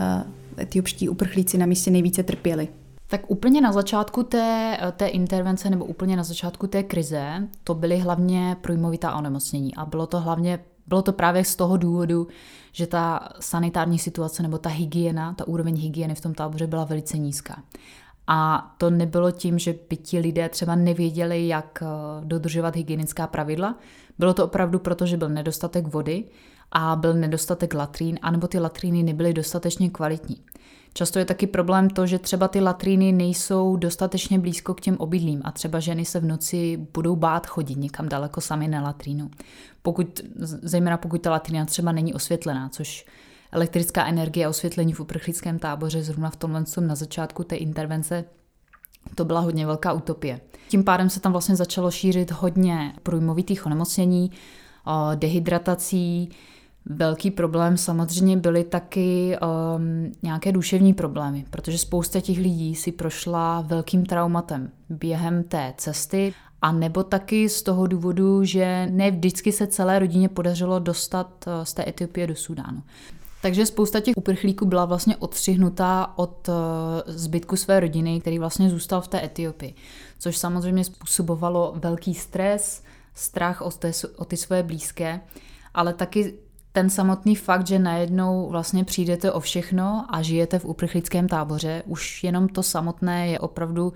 etiopští 0.62 1.08
uprchlíci 1.08 1.58
na 1.58 1.66
místě 1.66 1.90
nejvíce 1.90 2.22
trpěli? 2.22 2.68
Tak 3.06 3.30
úplně 3.30 3.60
na 3.60 3.72
začátku 3.72 4.22
té, 4.22 4.78
té 4.96 5.06
intervence 5.06 5.70
nebo 5.70 5.84
úplně 5.84 6.16
na 6.16 6.22
začátku 6.22 6.66
té 6.66 6.82
krize 6.82 7.48
to 7.64 7.74
byly 7.74 7.98
hlavně 7.98 8.56
průjmovitá 8.60 9.14
onemocnění 9.14 9.74
a 9.74 9.86
bylo 9.86 10.06
to 10.06 10.20
hlavně 10.20 10.58
bylo 10.86 11.02
to 11.02 11.12
právě 11.12 11.44
z 11.44 11.56
toho 11.56 11.76
důvodu, 11.76 12.28
že 12.72 12.86
ta 12.86 13.28
sanitární 13.40 13.98
situace 13.98 14.42
nebo 14.42 14.58
ta 14.58 14.70
hygiena, 14.70 15.34
ta 15.34 15.48
úroveň 15.48 15.76
hygieny 15.76 16.14
v 16.14 16.20
tom 16.20 16.34
táboře 16.34 16.66
byla 16.66 16.84
velice 16.84 17.18
nízká. 17.18 17.62
A 18.26 18.70
to 18.78 18.90
nebylo 18.90 19.30
tím, 19.30 19.58
že 19.58 19.74
by 19.90 19.96
ti 19.96 20.18
lidé 20.18 20.48
třeba 20.48 20.74
nevěděli, 20.74 21.48
jak 21.48 21.82
eh, 21.82 21.86
dodržovat 22.24 22.76
hygienická 22.76 23.26
pravidla. 23.26 23.78
Bylo 24.18 24.34
to 24.34 24.44
opravdu 24.44 24.78
proto, 24.78 25.06
že 25.06 25.16
byl 25.16 25.28
nedostatek 25.28 25.86
vody 25.86 26.24
a 26.72 26.96
byl 26.96 27.14
nedostatek 27.14 27.74
latrín, 27.74 28.18
anebo 28.22 28.48
ty 28.48 28.58
latríny 28.58 29.02
nebyly 29.02 29.32
dostatečně 29.32 29.90
kvalitní. 29.90 30.36
Často 30.94 31.18
je 31.18 31.24
taky 31.24 31.46
problém 31.46 31.90
to, 31.90 32.06
že 32.06 32.18
třeba 32.18 32.48
ty 32.48 32.60
latríny 32.60 33.12
nejsou 33.12 33.76
dostatečně 33.76 34.38
blízko 34.38 34.74
k 34.74 34.80
těm 34.80 34.96
obydlím 34.96 35.42
a 35.44 35.52
třeba 35.52 35.80
ženy 35.80 36.04
se 36.04 36.20
v 36.20 36.24
noci 36.24 36.86
budou 36.94 37.16
bát 37.16 37.46
chodit 37.46 37.78
někam 37.78 38.08
daleko 38.08 38.40
sami 38.40 38.68
na 38.68 38.82
latrínu. 38.82 39.30
Pokud, 39.82 40.20
zejména 40.62 40.96
pokud 40.96 41.22
ta 41.22 41.30
latrína 41.30 41.64
třeba 41.64 41.92
není 41.92 42.14
osvětlená, 42.14 42.68
což 42.68 43.06
elektrická 43.52 44.06
energie 44.06 44.46
a 44.46 44.48
osvětlení 44.48 44.92
v 44.92 45.00
uprchlickém 45.00 45.58
táboře 45.58 46.02
zrovna 46.02 46.30
v 46.30 46.36
tomhle 46.36 46.64
na 46.80 46.94
začátku 46.94 47.44
té 47.44 47.56
intervence 47.56 48.24
to 49.14 49.24
byla 49.24 49.40
hodně 49.40 49.66
velká 49.66 49.92
utopie. 49.92 50.40
Tím 50.68 50.84
pádem 50.84 51.10
se 51.10 51.20
tam 51.20 51.32
vlastně 51.32 51.56
začalo 51.56 51.90
šířit 51.90 52.30
hodně 52.30 52.92
průjmovitých 53.02 53.66
onemocnění, 53.66 54.30
dehydratací, 55.14 56.30
Velký 56.86 57.30
problém 57.30 57.76
samozřejmě 57.76 58.36
byly 58.36 58.64
taky 58.64 59.36
um, 59.76 60.12
nějaké 60.22 60.52
duševní 60.52 60.94
problémy, 60.94 61.44
protože 61.50 61.78
spousta 61.78 62.20
těch 62.20 62.38
lidí 62.38 62.74
si 62.74 62.92
prošla 62.92 63.60
velkým 63.60 64.06
traumatem 64.06 64.70
během 64.88 65.44
té 65.44 65.74
cesty 65.76 66.34
a 66.62 66.72
nebo 66.72 67.02
taky 67.02 67.48
z 67.48 67.62
toho 67.62 67.86
důvodu, 67.86 68.44
že 68.44 68.88
ne 68.90 69.10
vždycky 69.10 69.52
se 69.52 69.66
celé 69.66 69.98
rodině 69.98 70.28
podařilo 70.28 70.78
dostat 70.78 71.44
uh, 71.46 71.64
z 71.64 71.74
té 71.74 71.88
Etiopie 71.88 72.26
do 72.26 72.34
Sudánu. 72.34 72.82
Takže 73.42 73.66
spousta 73.66 74.00
těch 74.00 74.16
uprchlíků 74.16 74.66
byla 74.66 74.84
vlastně 74.84 75.16
odstřihnutá 75.16 76.12
od 76.16 76.48
uh, 76.48 76.54
zbytku 77.06 77.56
své 77.56 77.80
rodiny, 77.80 78.20
který 78.20 78.38
vlastně 78.38 78.70
zůstal 78.70 79.00
v 79.00 79.08
té 79.08 79.24
Etiopii, 79.24 79.74
což 80.18 80.36
samozřejmě 80.36 80.84
způsobovalo 80.84 81.74
velký 81.76 82.14
stres, 82.14 82.82
strach 83.14 83.62
o, 83.62 83.70
té, 83.70 83.92
o 84.16 84.24
ty 84.24 84.36
svoje 84.36 84.62
blízké, 84.62 85.20
ale 85.74 85.94
taky 85.94 86.34
ten 86.72 86.90
samotný 86.90 87.36
fakt, 87.36 87.66
že 87.66 87.78
najednou 87.78 88.48
vlastně 88.50 88.84
přijdete 88.84 89.32
o 89.32 89.40
všechno 89.40 90.06
a 90.08 90.22
žijete 90.22 90.58
v 90.58 90.64
uprchlickém 90.64 91.28
táboře, 91.28 91.82
už 91.86 92.24
jenom 92.24 92.48
to 92.48 92.62
samotné 92.62 93.28
je 93.28 93.38
opravdu 93.38 93.92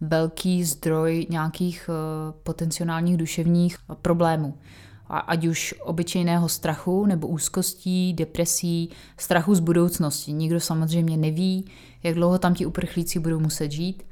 velký 0.00 0.64
zdroj 0.64 1.26
nějakých 1.30 1.90
eh, 1.90 2.32
potenciálních 2.42 3.16
duševních 3.16 3.76
problémů. 4.02 4.58
Ať 5.08 5.46
už 5.46 5.74
obyčejného 5.82 6.48
strachu 6.48 7.06
nebo 7.06 7.28
úzkostí, 7.28 8.12
depresí, 8.12 8.90
strachu 9.16 9.54
z 9.54 9.60
budoucnosti. 9.60 10.32
Nikdo 10.32 10.60
samozřejmě 10.60 11.16
neví, 11.16 11.64
jak 12.02 12.14
dlouho 12.14 12.38
tam 12.38 12.54
ti 12.54 12.66
uprchlíci 12.66 13.18
budou 13.18 13.40
muset 13.40 13.72
žít. 13.72 14.02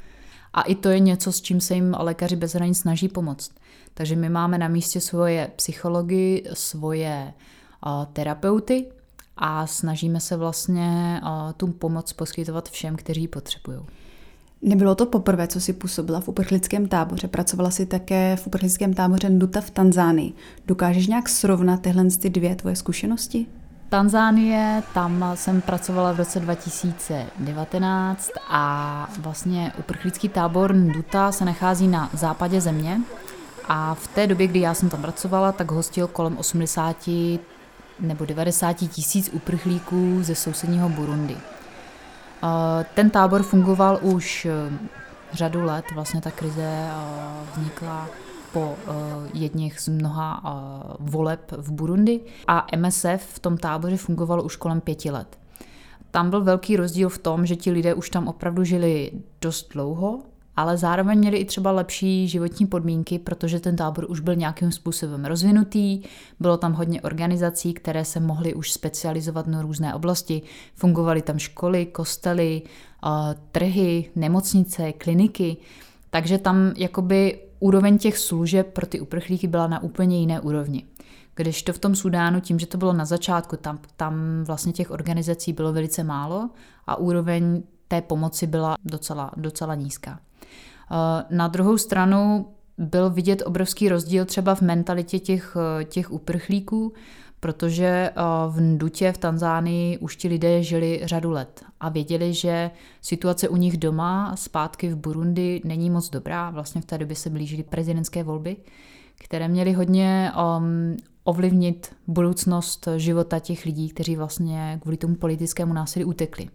A 0.53 0.63
i 0.63 0.75
to 0.75 0.89
je 0.89 1.01
něco, 1.01 1.33
s 1.33 1.41
čím 1.41 1.61
se 1.61 1.75
jim 1.75 1.97
lékaři 1.99 2.37
bez 2.37 2.55
hranic 2.55 2.79
snaží 2.79 3.09
pomoct. 3.09 3.51
Takže 3.95 4.17
my 4.17 4.29
máme 4.29 4.59
na 4.59 4.69
místě 4.69 5.01
svoje 5.01 5.51
psychologi, 5.57 6.45
svoje 6.53 7.33
terapeuty 8.12 8.87
a 9.37 9.67
snažíme 9.67 10.21
se 10.21 10.37
vlastně 10.37 11.21
tu 11.57 11.67
pomoc 11.67 12.12
poskytovat 12.12 12.69
všem, 12.69 12.97
kteří 12.97 13.21
ji 13.21 13.29
potřebují. 13.29 13.79
Nebylo 14.62 14.95
to 14.95 15.07
poprvé, 15.07 15.49
co 15.49 15.61
si 15.61 15.73
působila 15.73 16.21
v 16.21 16.29
uprchlickém 16.29 16.89
táboře. 16.89 17.29
Pracovala 17.29 17.71
si 17.71 17.87
také 17.87 18.37
v 18.37 18.47
uprchlickém 18.47 18.95
táboře 18.95 19.31
Nduta 19.31 19.61
v 19.61 19.71
Tanzánii. 19.71 20.33
Dokážeš 20.67 21.07
nějak 21.07 21.29
srovnat 21.29 21.81
tyhle 21.81 22.05
ty 22.05 22.31
dvě 22.31 22.57
tvoje 22.57 22.77
zkušenosti? 22.77 23.47
Tanzánie, 23.89 24.83
tam 24.95 25.25
jsem 25.35 25.61
pracovala 25.61 26.12
v 26.12 26.17
roce 26.17 26.41
2019 26.41 28.31
a 28.49 29.09
vlastně 29.19 29.73
uprchlický 29.79 30.29
tábor 30.29 30.75
Nduta 30.75 31.33
se 31.33 31.45
nachází 31.45 31.89
na 31.89 32.11
západě 32.12 32.61
země 32.61 33.01
a 33.69 33.95
v 33.95 34.07
té 34.09 34.27
době, 34.27 34.47
kdy 34.47 34.61
já 34.61 34.75
jsem 34.75 34.89
tam 34.89 35.03
pracovala, 35.03 35.53
tak 35.53 35.71
hostil 35.71 36.07
kolem 36.07 36.39
80 36.39 37.09
nebo 38.01 38.25
90 38.25 38.73
tisíc 38.73 39.31
uprchlíků 39.33 40.19
ze 40.23 40.35
sousedního 40.35 40.89
Burundi. 40.89 41.37
Ten 42.95 43.11
tábor 43.11 43.43
fungoval 43.43 43.99
už 44.03 44.45
eh, 44.47 44.79
řadu 45.33 45.65
let, 45.65 45.85
vlastně 45.95 46.21
ta 46.21 46.31
krize 46.31 46.63
eh, 46.63 46.95
vznikla 47.53 48.09
po 48.53 48.77
eh, 48.77 48.93
jedných 49.35 49.81
z 49.81 49.89
mnoha 49.89 50.43
voleb 51.01 51.53
v 51.57 51.73
Burundi 51.73 52.21
a 52.47 52.67
MSF 52.77 53.27
v 53.35 53.39
tom 53.39 53.57
táboře 53.57 53.97
fungovalo 53.97 54.43
už 54.43 54.57
kolem 54.57 54.81
pěti 54.81 55.11
let. 55.11 55.39
Tam 56.11 56.31
byl 56.31 56.45
velký 56.45 56.77
rozdíl 56.77 57.09
v 57.09 57.19
tom, 57.19 57.47
že 57.47 57.57
ti 57.57 57.71
lidé 57.71 57.95
už 57.95 58.11
tam 58.11 58.29
opravdu 58.29 58.65
žili 58.65 59.11
dost 59.41 59.69
dlouho 59.73 60.21
ale 60.57 60.77
zároveň 60.77 61.19
měli 61.19 61.37
i 61.37 61.45
třeba 61.45 61.73
lepší 61.73 62.29
životní 62.29 62.67
podmínky, 62.67 63.19
protože 63.19 63.61
ten 63.61 63.77
tábor 63.77 64.07
už 64.09 64.21
byl 64.21 64.35
nějakým 64.35 64.73
způsobem 64.73 65.25
rozvinutý, 65.25 66.03
bylo 66.41 66.57
tam 66.57 66.73
hodně 66.73 67.03
organizací, 67.03 67.75
které 67.75 68.05
se 68.05 68.21
mohly 68.21 68.55
už 68.55 68.73
specializovat 68.73 69.47
na 69.47 69.63
různé 69.63 69.95
oblasti, 69.95 70.43
fungovaly 70.75 71.23
tam 71.23 71.39
školy, 71.39 71.87
kostely, 71.87 72.63
trhy, 73.53 74.11
nemocnice, 74.17 74.93
kliniky, 74.93 75.57
takže 76.11 76.39
tam 76.39 76.73
jakoby 76.77 77.41
úroveň 77.61 77.99
těch 77.99 78.19
služeb 78.19 78.73
pro 78.73 78.87
ty 78.87 79.01
uprchlíky 79.01 79.47
byla 79.47 79.67
na 79.67 79.83
úplně 79.83 80.21
jiné 80.21 80.41
úrovni. 80.41 80.85
Když 81.35 81.63
to 81.63 81.73
v 81.73 81.79
tom 81.79 81.95
Sudánu, 81.95 82.41
tím, 82.41 82.59
že 82.59 82.67
to 82.67 82.79
bylo 82.79 82.93
na 82.93 83.05
začátku, 83.05 83.57
tam, 83.57 83.79
tam 83.97 84.45
vlastně 84.45 84.73
těch 84.73 84.91
organizací 84.91 85.53
bylo 85.53 85.73
velice 85.73 86.05
málo 86.05 86.51
a 86.87 86.97
úroveň 86.97 87.63
té 87.89 88.03
pomoci 88.03 88.47
byla 88.47 88.77
docela, 88.85 89.31
docela 89.37 89.75
nízká. 89.75 90.21
Eh, 90.91 91.25
na 91.31 91.49
druhou 91.49 91.79
stranu 91.79 92.47
byl 92.79 93.11
vidět 93.11 93.43
obrovský 93.47 93.89
rozdíl 93.89 94.25
třeba 94.25 94.55
v 94.55 94.61
mentalitě 94.61 95.19
těch, 95.19 95.57
eh, 95.81 95.85
těch 95.85 96.12
uprchlíků, 96.12 96.93
protože 97.41 97.87
eh, 97.87 98.12
v 98.49 98.61
Ndutě 98.61 99.12
v 99.12 99.19
Tanzánii 99.19 99.99
už 99.99 100.17
ti 100.17 100.29
lidé 100.29 100.62
žili 100.62 101.01
řadu 101.05 101.31
let 101.31 101.65
a 101.81 101.89
věděli, 101.89 102.35
že 102.35 102.71
situace 103.01 103.49
u 103.49 103.57
nich 103.57 103.77
doma 103.77 104.37
zpátky 104.37 104.89
v 104.89 104.97
Burundi 104.97 105.61
není 105.65 105.91
moc 105.91 106.11
dobrá. 106.11 106.51
Vlastně 106.51 106.81
v 106.81 106.85
té 106.85 106.99
době 106.99 107.17
se 107.17 107.31
blížily 107.31 107.62
prezidentské 107.62 108.23
volby, 108.23 108.57
které 109.25 109.49
měly 109.49 109.73
hodně 109.73 110.33
um, 110.59 110.97
ovlivnit 111.25 111.97
budoucnost 112.07 112.89
života 112.97 113.39
těch 113.39 113.65
lidí, 113.65 113.89
kteří 113.89 114.17
vlastně 114.17 114.79
kvůli 114.83 114.97
tomu 114.97 115.15
politickému 115.15 115.73
násilí 115.73 116.05
utekli. 116.05 116.49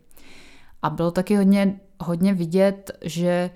A 0.81 0.89
bylo 0.89 1.11
taky 1.11 1.35
hodně, 1.35 1.79
hodně 1.99 2.33
vidět, 2.33 2.91
že 3.01 3.49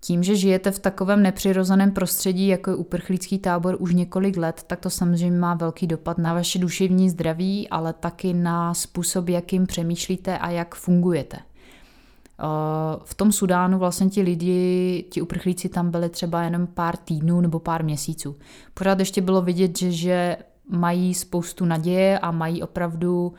tím, 0.00 0.22
že 0.22 0.36
žijete 0.36 0.70
v 0.70 0.78
takovém 0.78 1.22
nepřirozeném 1.22 1.92
prostředí, 1.92 2.48
jako 2.48 2.70
je 2.70 2.76
uprchlícký 2.76 3.38
tábor 3.38 3.76
už 3.78 3.94
několik 3.94 4.36
let, 4.36 4.62
tak 4.66 4.80
to 4.80 4.90
samozřejmě 4.90 5.38
má 5.38 5.54
velký 5.54 5.86
dopad 5.86 6.18
na 6.18 6.34
vaše 6.34 6.58
duševní 6.58 7.10
zdraví, 7.10 7.68
ale 7.68 7.92
taky 7.92 8.34
na 8.34 8.74
způsob, 8.74 9.28
jakým 9.28 9.66
přemýšlíte 9.66 10.38
a 10.38 10.50
jak 10.50 10.74
fungujete. 10.74 11.36
Eh, 11.36 12.98
v 13.04 13.14
tom 13.14 13.32
Sudánu 13.32 13.78
vlastně 13.78 14.08
ti 14.08 14.22
lidi, 14.22 15.04
ti 15.10 15.22
uprchlíci 15.22 15.68
tam 15.68 15.90
byli 15.90 16.08
třeba 16.08 16.42
jenom 16.42 16.66
pár 16.66 16.96
týdnů 16.96 17.40
nebo 17.40 17.58
pár 17.58 17.84
měsíců. 17.84 18.36
Pořád 18.74 18.98
ještě 18.98 19.20
bylo 19.20 19.42
vidět, 19.42 19.78
že, 19.78 19.92
že 19.92 20.36
mají 20.68 21.14
spoustu 21.14 21.64
naděje 21.64 22.18
a 22.18 22.30
mají 22.30 22.62
opravdu 22.62 23.32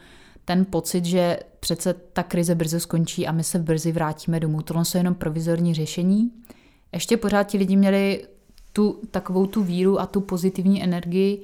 ten 0.45 0.65
pocit, 0.65 1.05
že 1.05 1.39
přece 1.59 1.93
ta 1.93 2.23
krize 2.23 2.55
brzo 2.55 2.79
skončí 2.79 3.27
a 3.27 3.31
my 3.31 3.43
se 3.43 3.59
brzy 3.59 3.91
vrátíme 3.91 4.39
domů. 4.39 4.61
Tohle 4.61 4.85
jsou 4.85 4.97
jenom 4.97 5.15
provizorní 5.15 5.73
řešení. 5.73 6.31
Ještě 6.93 7.17
pořád 7.17 7.43
ti 7.43 7.57
lidi 7.57 7.75
měli 7.75 8.27
tu 8.73 9.01
takovou 9.11 9.45
tu 9.45 9.63
víru 9.63 9.99
a 9.99 10.05
tu 10.05 10.21
pozitivní 10.21 10.83
energii 10.83 11.41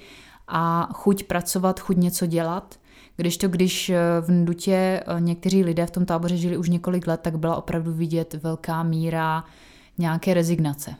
a 0.48 0.90
chuť 0.94 1.24
pracovat, 1.24 1.80
chuť 1.80 1.98
něco 1.98 2.26
dělat. 2.26 2.80
Když 3.16 3.38
to, 3.38 3.48
když 3.48 3.90
eh, 3.90 4.00
v 4.22 4.32
Ndutě 4.32 4.74
eh, 4.74 5.22
někteří 5.22 5.64
lidé 5.64 5.86
v 5.86 5.92
tom 5.92 6.06
táboře 6.06 6.38
žili 6.38 6.58
už 6.58 6.70
několik 6.70 7.08
let, 7.08 7.22
tak 7.22 7.40
byla 7.40 7.56
opravdu 7.56 7.94
vidět 7.94 8.34
velká 8.34 8.84
míra 8.84 9.44
nějaké 9.98 10.34
rezignace. 10.34 10.96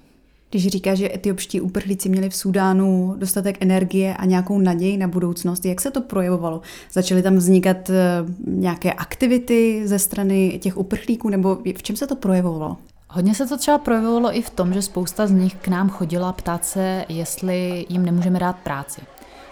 Když 0.50 0.68
říká, 0.68 0.96
že 0.96 1.14
etiopští 1.14 1.62
uprchlíci 1.62 2.10
měli 2.10 2.30
v 2.30 2.36
Súdánu 2.36 3.16
dostatek 3.18 3.58
energie 3.60 4.14
a 4.14 4.26
nějakou 4.26 4.60
naději 4.60 4.98
na 4.98 5.08
budoucnost, 5.08 5.66
jak 5.66 5.82
se 5.82 5.92
to 5.92 6.02
projevovalo? 6.02 6.62
Začaly 6.92 7.22
tam 7.22 7.36
vznikat 7.36 7.90
eh, 7.90 7.96
nějaké 8.46 8.94
aktivity 8.94 9.82
ze 9.86 10.00
strany 10.00 10.60
těch 10.62 10.78
uprchlíků, 10.78 11.30
nebo 11.30 11.58
v 11.78 11.84
čem 11.84 11.96
se 11.96 12.08
to 12.08 12.16
projevovalo? 12.16 12.78
Hodně 13.10 13.36
se 13.36 13.46
to 13.46 13.58
třeba 13.58 13.78
projevovalo 13.78 14.38
i 14.38 14.42
v 14.42 14.50
tom, 14.50 14.74
že 14.74 14.82
spousta 14.82 15.28
z 15.28 15.32
nich 15.32 15.56
k 15.56 15.68
nám 15.68 15.90
chodila 15.90 16.34
ptát 16.34 16.66
se, 16.66 17.06
jestli 17.10 17.86
jim 17.90 18.06
nemůžeme 18.06 18.40
dát 18.40 18.56
práci. 18.58 19.02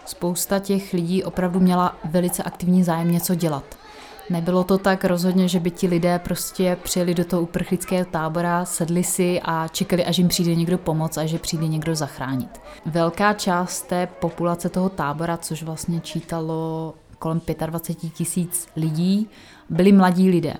spousta 0.05 0.59
těch 0.59 0.93
lidí 0.93 1.23
opravdu 1.23 1.59
měla 1.59 1.99
velice 2.05 2.43
aktivní 2.43 2.83
zájem 2.83 3.11
něco 3.11 3.35
dělat. 3.35 3.84
Nebylo 4.29 4.63
to 4.63 4.77
tak 4.77 5.05
rozhodně, 5.05 5.47
že 5.47 5.59
by 5.59 5.71
ti 5.71 5.87
lidé 5.87 6.19
prostě 6.19 6.77
přijeli 6.83 7.13
do 7.13 7.25
toho 7.25 7.41
uprchlického 7.41 8.05
tábora, 8.05 8.65
sedli 8.65 9.03
si 9.03 9.41
a 9.43 9.67
čekali, 9.67 10.05
až 10.05 10.17
jim 10.17 10.27
přijde 10.27 10.55
někdo 10.55 10.77
pomoct 10.77 11.17
a 11.17 11.25
že 11.25 11.39
přijde 11.39 11.67
někdo 11.67 11.95
zachránit. 11.95 12.61
Velká 12.85 13.33
část 13.33 13.81
té 13.81 14.07
populace 14.07 14.69
toho 14.69 14.89
tábora, 14.89 15.37
což 15.37 15.63
vlastně 15.63 15.99
čítalo 15.99 16.93
kolem 17.19 17.41
25 17.65 18.13
tisíc 18.13 18.67
lidí, 18.75 19.29
byli 19.69 19.91
mladí 19.91 20.29
lidé. 20.29 20.53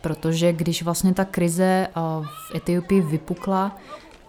Protože 0.00 0.52
když 0.52 0.82
vlastně 0.82 1.14
ta 1.14 1.24
krize 1.24 1.64
eh, 1.64 1.90
v 2.50 2.54
Etiopii 2.54 3.00
vypukla, 3.00 3.76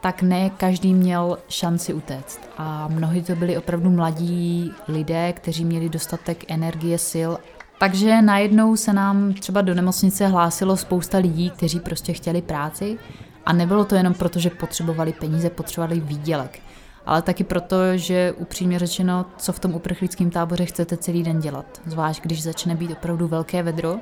tak 0.01 0.22
ne 0.22 0.50
každý 0.50 0.93
měl 0.93 1.38
šanci 1.48 1.93
utéct. 1.93 2.39
A 2.58 2.88
mnohdy 2.88 3.22
to 3.22 3.36
byli 3.36 3.58
opravdu 3.58 3.89
mladí 3.89 4.72
lidé, 4.88 5.34
kteří 5.34 5.65
měli 5.65 5.89
dostatek 5.89 6.51
energie, 6.51 6.98
sil. 7.12 7.31
Takže 7.79 8.21
najednou 8.21 8.75
se 8.75 8.93
nám 8.93 9.33
třeba 9.33 9.62
do 9.62 9.75
nemocnice 9.75 10.27
hlásilo 10.27 10.77
spousta 10.77 11.17
lidí, 11.17 11.50
kteří 11.50 11.79
prostě 11.79 12.13
chtěli 12.13 12.41
práci. 12.41 12.98
A 13.45 13.53
nebylo 13.53 13.86
to 13.86 13.95
jenom 13.95 14.13
proto, 14.13 14.39
že 14.39 14.50
potřebovali 14.50 15.13
peníze, 15.13 15.50
potřebovali 15.50 16.00
výdělek. 16.00 16.59
Ale 17.05 17.21
taky 17.21 17.43
proto, 17.43 17.98
že 17.98 18.33
upřímně 18.38 18.79
řečeno, 18.79 19.25
co 19.38 19.53
v 19.53 19.59
tom 19.59 19.75
uprchlickém 19.75 20.29
táboře 20.29 20.65
chcete 20.65 20.98
celý 20.98 21.24
den 21.24 21.39
dělat. 21.39 21.81
Zvlášť, 21.86 22.24
když 22.24 22.43
začne 22.43 22.75
být 22.75 22.91
opravdu 22.91 23.27
velké 23.27 23.63
vedro 23.63 23.98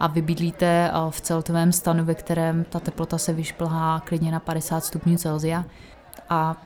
a 0.00 0.06
vy 0.06 0.22
bydlíte 0.22 0.66
eh, 0.66 1.10
v 1.10 1.20
celtovém 1.20 1.72
stanu, 1.72 2.04
ve 2.04 2.14
kterém 2.14 2.64
ta 2.64 2.80
teplota 2.80 3.18
se 3.18 3.32
vyšplhá 3.32 4.02
klidně 4.06 4.32
na 4.32 4.40
50 4.40 4.84
stupňů 4.84 5.16
Celsia 5.16 5.64
a 6.28 6.56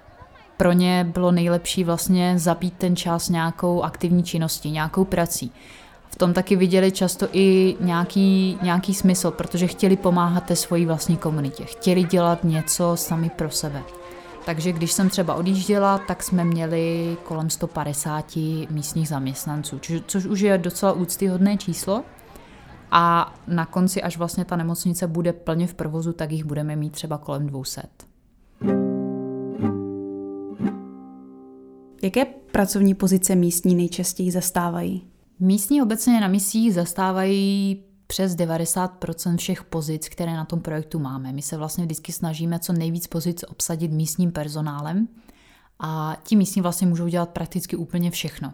pro 0.57 0.73
ně 0.73 1.05
bylo 1.13 1.33
nejlepší 1.33 1.85
vlastně 1.85 2.39
zabít 2.39 2.75
ten 2.75 2.97
čas 2.97 3.29
nějakou 3.29 3.83
aktivní 3.83 4.23
činností, 4.23 4.71
nějakou 4.71 5.05
prací. 5.05 5.53
V 6.09 6.17
tom 6.17 6.33
taky 6.33 6.57
viděli 6.57 6.93
často 6.93 7.29
i 7.33 7.77
nějaký, 7.81 8.59
nějaký 8.63 8.95
smysl, 8.95 9.31
protože 9.31 9.67
chtěli 9.67 9.97
pomáhat 9.97 10.45
té 10.45 10.57
svojí 10.57 10.87
vlastní 10.87 11.17
komunitě. 11.17 11.65
Chtěli 11.65 12.03
dělat 12.03 12.45
něco 12.45 12.93
sami 12.97 13.31
pro 13.31 13.51
sebe. 13.51 13.83
Takže 14.45 14.73
když 14.73 14.93
jsem 14.93 15.09
třeba 15.09 15.35
odjížděla, 15.35 15.99
tak 15.99 16.23
jsme 16.23 16.45
měli 16.45 17.17
kolem 17.25 17.51
150 17.51 18.37
místních 18.71 19.09
zaměstnanců, 19.09 19.81
což 20.07 20.25
už 20.25 20.41
je 20.41 20.59
docela 20.59 20.93
úctyhodné 20.93 21.57
číslo. 21.57 22.05
A 22.91 23.35
na 23.47 23.67
konci, 23.67 24.03
až 24.03 24.17
vlastně 24.17 24.45
ta 24.45 24.57
nemocnice 24.57 25.07
bude 25.07 25.33
plně 25.33 25.67
v 25.67 25.75
provozu, 25.75 26.13
tak 26.13 26.33
jich 26.33 26.45
budeme 26.45 26.77
mít 26.77 26.93
třeba 26.93 27.19
kolem 27.19 27.47
200. 27.47 27.83
Jaké 32.03 32.25
pracovní 32.25 32.95
pozice 32.95 33.35
místní 33.35 33.75
nejčastěji 33.75 34.31
zastávají? 34.31 35.07
Místní 35.39 35.83
obecně 35.83 36.21
na 36.21 36.29
misích 36.29 36.75
zastávají 36.75 37.83
přes 38.07 38.37
90% 38.37 39.37
všech 39.37 39.65
pozic, 39.65 40.09
které 40.09 40.33
na 40.33 40.45
tom 40.45 40.61
projektu 40.61 40.99
máme. 40.99 41.33
My 41.33 41.43
se 41.43 41.57
vlastně 41.57 41.85
vždycky 41.85 42.13
snažíme 42.13 42.59
co 42.59 42.73
nejvíc 42.73 43.07
pozic 43.07 43.45
obsadit 43.49 43.93
místním 43.93 44.33
personálem 44.33 45.09
a 45.79 46.17
ti 46.23 46.37
místní 46.37 46.63
vlastně 46.63 46.87
můžou 46.87 47.09
dělat 47.09 47.29
prakticky 47.29 47.77
úplně 47.77 48.11
všechno 48.11 48.53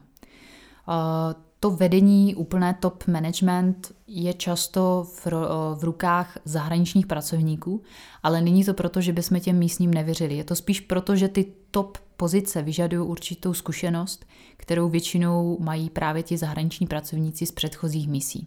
to 1.62 1.70
vedení, 1.70 2.34
úplné 2.34 2.74
top 2.80 3.06
management 3.06 3.92
je 4.06 4.34
často 4.34 5.06
v, 5.14 5.26
v 5.74 5.84
rukách 5.84 6.38
zahraničních 6.44 7.06
pracovníků, 7.06 7.82
ale 8.22 8.40
není 8.40 8.64
to 8.64 8.74
proto, 8.74 9.00
že 9.00 9.12
bychom 9.12 9.40
těm 9.40 9.58
místním 9.58 9.94
nevěřili. 9.94 10.36
Je 10.36 10.44
to 10.44 10.54
spíš 10.56 10.80
proto, 10.80 11.16
že 11.16 11.28
ty 11.28 11.52
top 11.70 11.98
pozice 12.22 12.62
vyžadují 12.62 13.08
určitou 13.08 13.54
zkušenost, 13.54 14.24
kterou 14.56 14.88
většinou 14.88 15.56
mají 15.60 15.90
právě 15.90 16.22
ti 16.22 16.38
zahraniční 16.38 16.86
pracovníci 16.86 17.46
z 17.46 17.52
předchozích 17.52 18.08
misí. 18.08 18.46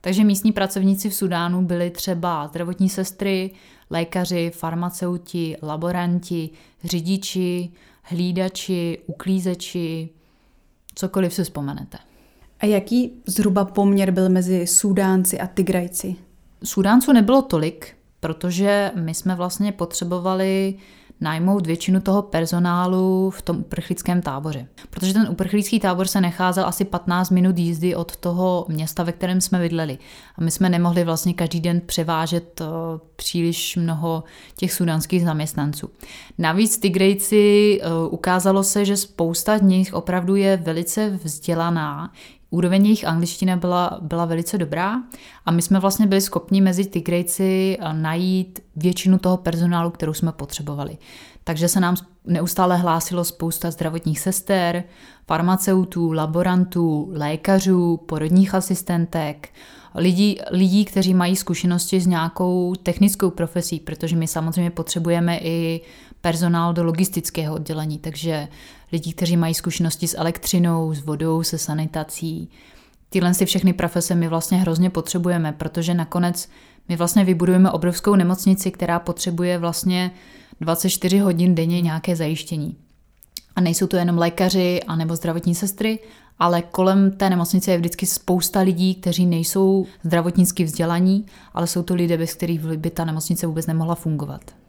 Takže 0.00 0.24
místní 0.24 0.52
pracovníci 0.52 1.10
v 1.10 1.14
Sudánu 1.14 1.62
byli 1.62 1.90
třeba 1.90 2.48
zdravotní 2.48 2.88
sestry, 2.88 3.50
lékaři, 3.90 4.50
farmaceuti, 4.54 5.56
laboranti, 5.62 6.50
řidiči, 6.84 7.70
hlídači, 8.02 8.98
uklízeči, 9.06 10.08
cokoliv 10.94 11.34
si 11.34 11.44
vzpomenete. 11.44 11.98
A 12.60 12.66
jaký 12.66 13.12
zhruba 13.26 13.64
poměr 13.64 14.10
byl 14.10 14.28
mezi 14.28 14.66
Sudánci 14.66 15.40
a 15.40 15.46
Tigrajci? 15.46 16.16
Sudánců 16.64 17.12
nebylo 17.12 17.42
tolik, 17.42 17.96
protože 18.20 18.92
my 18.94 19.14
jsme 19.14 19.34
vlastně 19.34 19.72
potřebovali 19.72 20.74
najmout 21.24 21.66
většinu 21.66 22.00
toho 22.00 22.22
personálu 22.22 23.30
v 23.30 23.42
tom 23.42 23.58
uprchlickém 23.58 24.22
táboře. 24.22 24.66
Protože 24.90 25.12
ten 25.12 25.26
uprchlický 25.30 25.80
tábor 25.80 26.06
se 26.06 26.20
necházel 26.20 26.66
asi 26.66 26.84
15 26.84 27.30
minut 27.30 27.58
jízdy 27.58 27.94
od 27.94 28.16
toho 28.16 28.66
města, 28.68 29.02
ve 29.02 29.12
kterém 29.12 29.40
jsme 29.40 29.58
bydleli. 29.58 29.98
A 30.38 30.40
my 30.40 30.50
jsme 30.50 30.68
nemohli 30.68 31.04
vlastně 31.04 31.34
každý 31.34 31.60
den 31.60 31.80
převážet 31.80 32.60
eh, 32.60 32.64
příliš 33.16 33.76
mnoho 33.76 34.24
těch 34.56 34.72
sudánských 34.72 35.24
zaměstnanců. 35.24 35.90
Navíc 36.38 36.78
Tigrejci 36.78 37.80
eh, 37.82 37.88
ukázalo 38.10 38.62
se, 38.62 38.84
že 38.84 38.96
spousta 38.96 39.58
z 39.58 39.62
nich 39.62 39.94
opravdu 39.94 40.36
je 40.36 40.56
velice 40.56 41.10
vzdělaná, 41.10 42.12
Úroveň 42.54 42.84
jejich 42.84 43.06
angličtina 43.06 43.56
byla, 43.56 43.98
byla 44.00 44.24
velice 44.24 44.58
dobrá 44.58 45.02
a 45.46 45.50
my 45.50 45.62
jsme 45.62 45.80
vlastně 45.80 46.06
byli 46.06 46.20
schopni 46.20 46.60
mezi 46.60 46.84
Tigrejci 46.84 47.78
eh, 47.80 47.92
najít 47.92 48.60
většinu 48.76 49.18
toho 49.18 49.36
personálu, 49.36 49.90
kterou 49.90 50.12
jsme 50.14 50.32
potřebovali. 50.32 50.98
Takže 51.44 51.68
se 51.68 51.80
nám 51.80 51.96
neustále 52.24 52.76
hlásilo 52.76 53.24
spousta 53.24 53.70
zdravotních 53.70 54.20
sester, 54.20 54.84
farmaceutů, 55.26 56.12
laborantů, 56.12 57.10
lékařů, 57.12 57.96
porodních 57.96 58.54
asistentek, 58.54 59.48
lidí, 59.94 60.38
lidí, 60.50 60.84
kteří 60.84 61.14
mají 61.14 61.36
zkušenosti 61.36 62.00
s 62.00 62.06
nějakou 62.06 62.74
technickou 62.82 63.30
profesí, 63.30 63.80
protože 63.80 64.16
my 64.16 64.26
samozřejmě 64.26 64.70
potřebujeme 64.70 65.38
i 65.38 65.80
personál 66.20 66.72
do 66.72 66.84
logistického 66.84 67.54
oddělení, 67.54 67.98
takže 67.98 68.48
lidí, 68.94 69.12
kteří 69.12 69.36
mají 69.36 69.54
zkušenosti 69.54 70.08
s 70.08 70.18
elektřinou, 70.18 70.94
s 70.94 71.00
vodou, 71.00 71.42
se 71.42 71.58
sanitací. 71.58 72.50
Tyhle 73.08 73.34
si 73.34 73.46
všechny 73.46 73.72
profese 73.72 74.14
my 74.14 74.28
vlastně 74.28 74.58
hrozně 74.58 74.90
potřebujeme, 74.90 75.52
protože 75.52 75.94
nakonec 75.94 76.48
my 76.88 76.96
vlastně 76.96 77.24
vybudujeme 77.24 77.70
obrovskou 77.70 78.16
nemocnici, 78.16 78.70
která 78.70 78.98
potřebuje 78.98 79.58
vlastně 79.58 80.10
24 80.60 81.18
hodin 81.18 81.54
denně 81.54 81.80
nějaké 81.80 82.16
zajištění. 82.16 82.76
A 83.56 83.60
nejsou 83.60 83.86
to 83.86 83.96
jenom 83.96 84.18
lékaři 84.18 84.82
a 84.82 84.96
nebo 84.96 85.16
zdravotní 85.16 85.54
sestry, 85.54 85.98
ale 86.38 86.62
kolem 86.62 87.10
té 87.10 87.30
nemocnice 87.30 87.70
je 87.70 87.78
vždycky 87.78 88.06
spousta 88.06 88.60
lidí, 88.60 88.94
kteří 88.94 89.26
nejsou 89.26 89.86
zdravotnicky 90.04 90.64
vzdělaní, 90.64 91.26
ale 91.54 91.66
jsou 91.66 91.82
to 91.82 91.94
lidé, 91.94 92.18
bez 92.18 92.34
kterých 92.34 92.60
by 92.60 92.90
ta 92.90 93.04
nemocnice 93.04 93.46
vůbec 93.46 93.66
nemohla 93.66 93.94
fungovat. 93.94 94.63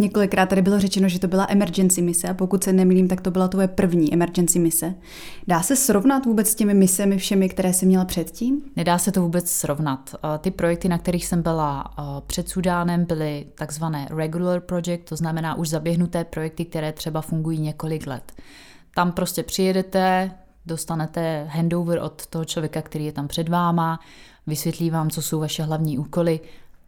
Několikrát 0.00 0.48
tady 0.48 0.62
bylo 0.62 0.80
řečeno, 0.80 1.08
že 1.08 1.18
to 1.18 1.28
byla 1.28 1.46
emergency 1.50 2.02
mise 2.02 2.28
a 2.28 2.34
pokud 2.34 2.64
se 2.64 2.72
nemýlím, 2.72 3.08
tak 3.08 3.20
to 3.20 3.30
byla 3.30 3.48
tvoje 3.48 3.68
první 3.68 4.14
emergency 4.14 4.58
mise. 4.58 4.94
Dá 5.46 5.62
se 5.62 5.76
srovnat 5.76 6.26
vůbec 6.26 6.48
s 6.48 6.54
těmi 6.54 6.74
misemi 6.74 7.18
všemi, 7.18 7.48
které 7.48 7.72
jsi 7.72 7.86
měla 7.86 8.04
předtím? 8.04 8.62
Nedá 8.76 8.98
se 8.98 9.12
to 9.12 9.22
vůbec 9.22 9.50
srovnat. 9.50 10.14
Eh, 10.14 10.38
ty 10.38 10.50
projekty, 10.50 10.88
na 10.88 10.98
kterých 10.98 11.26
jsem 11.26 11.42
byla 11.42 11.94
eh, 11.98 12.02
před 12.26 12.48
Sudánem, 12.48 13.04
byly 13.04 13.46
takzvané 13.54 14.08
regular 14.10 14.60
project, 14.60 15.08
to 15.08 15.16
znamená 15.16 15.54
už 15.54 15.68
zaběhnuté 15.68 16.24
projekty, 16.24 16.64
které 16.64 16.92
třeba 16.92 17.20
fungují 17.20 17.58
několik 17.58 18.06
let. 18.06 18.32
Tam 18.94 19.12
prostě 19.12 19.42
přijedete, 19.42 20.30
dostanete 20.66 21.44
handover 21.44 21.98
od 21.98 22.26
toho 22.26 22.44
člověka, 22.44 22.82
který 22.82 23.04
je 23.04 23.12
tam 23.12 23.28
před 23.28 23.48
váma, 23.48 24.00
vysvětlí 24.46 24.90
vám, 24.90 25.10
co 25.10 25.22
jsou 25.22 25.40
vaše 25.40 25.62
hlavní 25.62 25.98
úkoly 25.98 26.40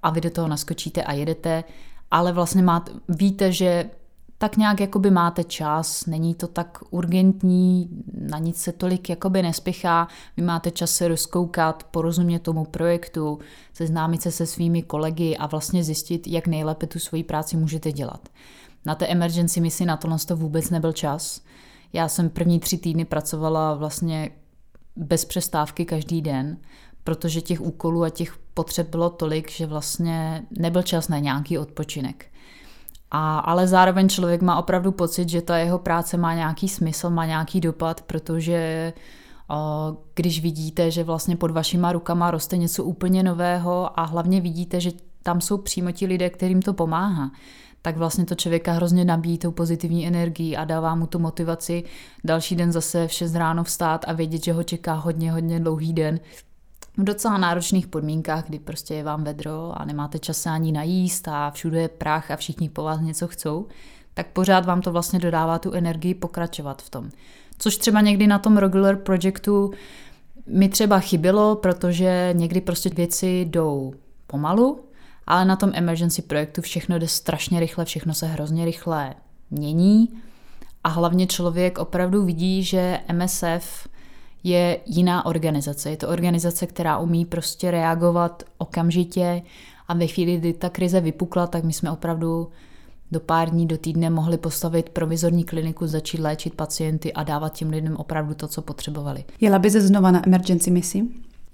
a 0.02 0.10
vy 0.10 0.20
do 0.20 0.30
toho 0.30 0.48
naskočíte 0.48 1.02
a 1.02 1.12
jedete 1.12 1.64
ale 2.10 2.32
vlastně 2.32 2.62
máte, 2.62 2.92
víte, 3.08 3.52
že 3.52 3.90
tak 4.38 4.56
nějak 4.56 4.80
jakoby 4.80 5.10
máte 5.10 5.44
čas, 5.44 6.06
není 6.06 6.34
to 6.34 6.46
tak 6.46 6.78
urgentní, 6.90 7.88
na 8.20 8.38
nic 8.38 8.56
se 8.56 8.72
tolik 8.72 9.10
jakoby 9.10 9.42
nespěchá, 9.42 10.08
vy 10.36 10.42
máte 10.42 10.70
čas 10.70 10.90
se 10.90 11.08
rozkoukat, 11.08 11.84
porozumět 11.84 12.38
tomu 12.38 12.64
projektu, 12.64 13.38
seznámit 13.72 14.22
se 14.22 14.30
se 14.30 14.46
svými 14.46 14.82
kolegy 14.82 15.36
a 15.36 15.46
vlastně 15.46 15.84
zjistit, 15.84 16.26
jak 16.26 16.46
nejlépe 16.46 16.86
tu 16.86 16.98
svoji 16.98 17.24
práci 17.24 17.56
můžete 17.56 17.92
dělat. 17.92 18.28
Na 18.86 18.94
té 18.94 19.06
emergency 19.06 19.60
misi 19.60 19.84
na 19.84 19.96
tohle 19.96 20.18
to 20.26 20.36
vůbec 20.36 20.70
nebyl 20.70 20.92
čas. 20.92 21.40
Já 21.92 22.08
jsem 22.08 22.30
první 22.30 22.60
tři 22.60 22.78
týdny 22.78 23.04
pracovala 23.04 23.74
vlastně 23.74 24.30
bez 24.96 25.24
přestávky 25.24 25.84
každý 25.84 26.22
den, 26.22 26.56
protože 27.04 27.40
těch 27.40 27.60
úkolů 27.60 28.04
a 28.04 28.10
těch 28.10 28.36
potřeb 28.54 28.88
bylo 28.90 29.10
tolik, 29.10 29.50
že 29.50 29.66
vlastně 29.66 30.42
nebyl 30.50 30.82
čas 30.82 31.08
na 31.08 31.18
nějaký 31.18 31.58
odpočinek. 31.58 32.26
A, 33.10 33.38
ale 33.38 33.68
zároveň 33.68 34.08
člověk 34.08 34.42
má 34.42 34.58
opravdu 34.58 34.92
pocit, 34.92 35.28
že 35.28 35.42
ta 35.42 35.58
jeho 35.58 35.78
práce 35.78 36.16
má 36.16 36.34
nějaký 36.34 36.68
smysl, 36.68 37.10
má 37.10 37.26
nějaký 37.26 37.60
dopad, 37.60 38.02
protože 38.02 38.92
o, 39.50 39.96
když 40.14 40.42
vidíte, 40.42 40.90
že 40.90 41.04
vlastně 41.04 41.36
pod 41.36 41.50
vašima 41.50 41.92
rukama 41.92 42.30
roste 42.30 42.56
něco 42.56 42.84
úplně 42.84 43.22
nového 43.22 44.00
a 44.00 44.04
hlavně 44.04 44.40
vidíte, 44.40 44.80
že 44.80 44.90
tam 45.22 45.40
jsou 45.40 45.58
přímo 45.58 45.92
ti 45.92 46.06
lidé, 46.06 46.30
kterým 46.30 46.62
to 46.62 46.72
pomáhá, 46.72 47.30
tak 47.82 47.96
vlastně 47.96 48.24
to 48.24 48.34
člověka 48.34 48.72
hrozně 48.72 49.04
nabíjí 49.04 49.38
tou 49.38 49.50
pozitivní 49.50 50.06
energií 50.06 50.56
a 50.56 50.64
dává 50.64 50.94
mu 50.94 51.06
tu 51.06 51.18
motivaci 51.18 51.84
další 52.24 52.56
den 52.56 52.72
zase 52.72 53.08
v 53.08 53.12
6 53.12 53.34
ráno 53.34 53.64
vstát 53.64 54.04
a 54.08 54.12
vědět, 54.12 54.44
že 54.44 54.52
ho 54.52 54.62
čeká 54.62 54.94
hodně, 54.94 55.32
hodně 55.32 55.60
dlouhý 55.60 55.92
den 55.92 56.20
v 57.00 57.04
docela 57.04 57.38
náročných 57.38 57.86
podmínkách, 57.86 58.44
kdy 58.46 58.58
prostě 58.58 58.94
je 58.94 59.04
vám 59.04 59.24
vedro 59.24 59.72
a 59.74 59.84
nemáte 59.84 60.18
čas 60.18 60.46
ani 60.46 60.72
najíst 60.72 61.28
a 61.28 61.50
všude 61.50 61.80
je 61.80 61.88
prach 61.88 62.30
a 62.30 62.36
všichni 62.36 62.68
po 62.68 62.82
vás 62.82 63.00
něco 63.00 63.28
chcou, 63.28 63.66
tak 64.14 64.26
pořád 64.26 64.66
vám 64.66 64.82
to 64.82 64.92
vlastně 64.92 65.18
dodává 65.18 65.58
tu 65.58 65.72
energii 65.72 66.14
pokračovat 66.14 66.82
v 66.82 66.90
tom. 66.90 67.10
Což 67.58 67.76
třeba 67.76 68.00
někdy 68.00 68.26
na 68.26 68.38
tom 68.38 68.56
regular 68.56 68.96
projectu 68.96 69.70
mi 70.46 70.68
třeba 70.68 70.98
chybilo, 70.98 71.56
protože 71.56 72.30
někdy 72.32 72.60
prostě 72.60 72.90
věci 72.90 73.40
jdou 73.40 73.94
pomalu, 74.26 74.80
ale 75.26 75.44
na 75.44 75.56
tom 75.56 75.70
emergency 75.74 76.22
projektu 76.22 76.62
všechno 76.62 76.98
jde 76.98 77.08
strašně 77.08 77.60
rychle, 77.60 77.84
všechno 77.84 78.14
se 78.14 78.26
hrozně 78.26 78.64
rychle 78.64 79.14
mění 79.50 80.08
a 80.84 80.88
hlavně 80.88 81.26
člověk 81.26 81.78
opravdu 81.78 82.24
vidí, 82.24 82.64
že 82.64 83.00
MSF 83.12 83.88
je 84.44 84.80
jiná 84.86 85.26
organizace. 85.26 85.90
Je 85.90 85.96
to 85.96 86.08
organizace, 86.08 86.66
která 86.66 86.98
umí 86.98 87.24
prostě 87.24 87.70
reagovat 87.70 88.42
okamžitě 88.58 89.42
a 89.88 89.94
ve 89.94 90.06
chvíli, 90.06 90.36
kdy 90.36 90.52
ta 90.52 90.68
krize 90.68 91.00
vypukla, 91.00 91.46
tak 91.46 91.64
my 91.64 91.72
jsme 91.72 91.90
opravdu 91.90 92.48
do 93.12 93.20
pár 93.20 93.50
dní, 93.50 93.66
do 93.66 93.78
týdne 93.78 94.10
mohli 94.10 94.38
postavit 94.38 94.88
provizorní 94.88 95.44
kliniku, 95.44 95.86
začít 95.86 96.20
léčit 96.20 96.54
pacienty 96.54 97.12
a 97.12 97.22
dávat 97.22 97.52
těm 97.52 97.70
lidem 97.70 97.96
opravdu 97.96 98.34
to, 98.34 98.48
co 98.48 98.62
potřebovali. 98.62 99.24
Jela 99.40 99.58
by 99.58 99.70
se 99.70 99.80
znova 99.80 100.10
na 100.10 100.26
emergency 100.26 100.70
misi? 100.70 101.04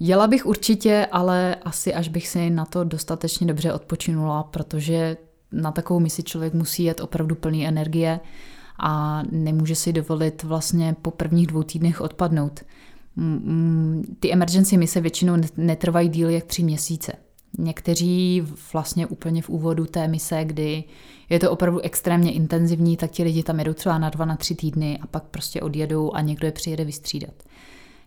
Jela 0.01 0.27
bych 0.27 0.47
určitě, 0.47 1.07
ale 1.13 1.55
asi 1.55 1.95
až 1.95 2.09
bych 2.09 2.29
si 2.29 2.51
na 2.51 2.65
to 2.65 2.85
dostatečně 2.85 3.47
dobře 3.47 3.73
odpočinula, 3.73 4.43
protože 4.43 5.17
na 5.53 5.73
takovou 5.73 6.01
misi 6.01 6.23
člověk 6.23 6.55
musí 6.55 6.85
jet 6.85 7.01
opravdu 7.01 7.35
plný 7.35 7.67
energie 7.67 8.21
a 8.79 9.23
nemůže 9.31 9.75
si 9.75 9.93
dovolit 9.93 10.43
vlastně 10.43 10.97
po 11.03 11.11
prvních 11.11 11.47
dvou 11.47 11.63
týdnech 11.63 12.01
odpadnout. 12.01 12.61
Ty 14.21 14.33
emergency 14.33 14.77
mise 14.77 15.01
většinou 15.01 15.37
netrvají 15.57 16.09
díl 16.09 16.31
jak 16.31 16.45
tři 16.45 16.63
měsíce. 16.63 17.13
Někteří 17.59 18.43
vlastně 18.73 19.07
úplně 19.07 19.43
v 19.43 19.49
úvodu 19.49 19.87
té 19.87 20.09
mise, 20.09 20.45
kdy 20.45 20.85
je 21.29 21.39
to 21.39 21.51
opravdu 21.51 21.81
extrémně 21.81 22.33
intenzivní, 22.33 22.97
tak 22.97 23.11
ti 23.11 23.23
lidi 23.23 23.43
tam 23.43 23.59
jedou 23.59 23.73
třeba 23.73 23.99
na 23.99 24.11
dva, 24.11 24.25
na 24.25 24.37
tři 24.37 24.55
týdny 24.55 24.99
a 25.03 25.07
pak 25.07 25.25
prostě 25.25 25.61
odjedou 25.61 26.13
a 26.15 26.21
někdo 26.21 26.47
je 26.47 26.53
přijede 26.53 26.85
vystřídat. 26.85 27.35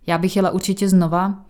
Já 0.08 0.17
bych 0.17 0.36
jela 0.36 0.51
určitě 0.51 0.89
znova, 0.89 1.45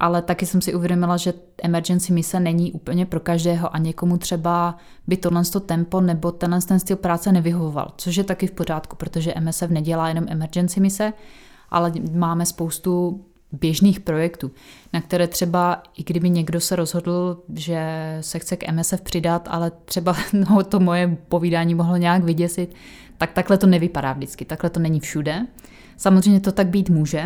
ale 0.00 0.22
taky 0.22 0.46
jsem 0.46 0.60
si 0.60 0.74
uvědomila, 0.74 1.16
že 1.16 1.34
emergency 1.62 2.12
mise 2.12 2.40
není 2.40 2.72
úplně 2.72 3.06
pro 3.06 3.20
každého 3.20 3.74
a 3.74 3.78
někomu 3.78 4.18
třeba 4.18 4.76
by 5.06 5.16
tohle 5.16 5.44
to 5.44 5.60
tempo 5.60 6.00
nebo 6.00 6.32
tenhle 6.32 6.60
ten 6.60 6.80
styl 6.80 6.96
práce 6.96 7.32
nevyhovoval, 7.32 7.92
což 7.96 8.16
je 8.16 8.24
taky 8.24 8.46
v 8.46 8.50
pořádku, 8.50 8.96
protože 8.96 9.34
MSF 9.40 9.68
nedělá 9.68 10.08
jenom 10.08 10.24
emergency 10.28 10.80
mise, 10.80 11.12
ale 11.70 11.92
máme 12.12 12.46
spoustu 12.46 13.24
běžných 13.52 14.00
projektů, 14.00 14.50
na 14.92 15.00
které 15.00 15.26
třeba, 15.26 15.82
i 15.96 16.04
kdyby 16.04 16.30
někdo 16.30 16.60
se 16.60 16.76
rozhodl, 16.76 17.42
že 17.54 17.82
se 18.20 18.38
chce 18.38 18.56
k 18.56 18.72
MSF 18.72 19.00
přidat, 19.00 19.48
ale 19.50 19.72
třeba 19.84 20.16
no, 20.32 20.64
to 20.64 20.80
moje 20.80 21.16
povídání 21.28 21.74
mohlo 21.74 21.96
nějak 21.96 22.24
vyděsit, 22.24 22.74
tak 23.18 23.32
takhle 23.32 23.58
to 23.58 23.66
nevypadá 23.66 24.12
vždycky, 24.12 24.44
takhle 24.44 24.70
to 24.70 24.80
není 24.80 25.00
všude. 25.00 25.46
Samozřejmě 25.96 26.40
to 26.40 26.52
tak 26.52 26.66
být 26.66 26.90
může, 26.90 27.24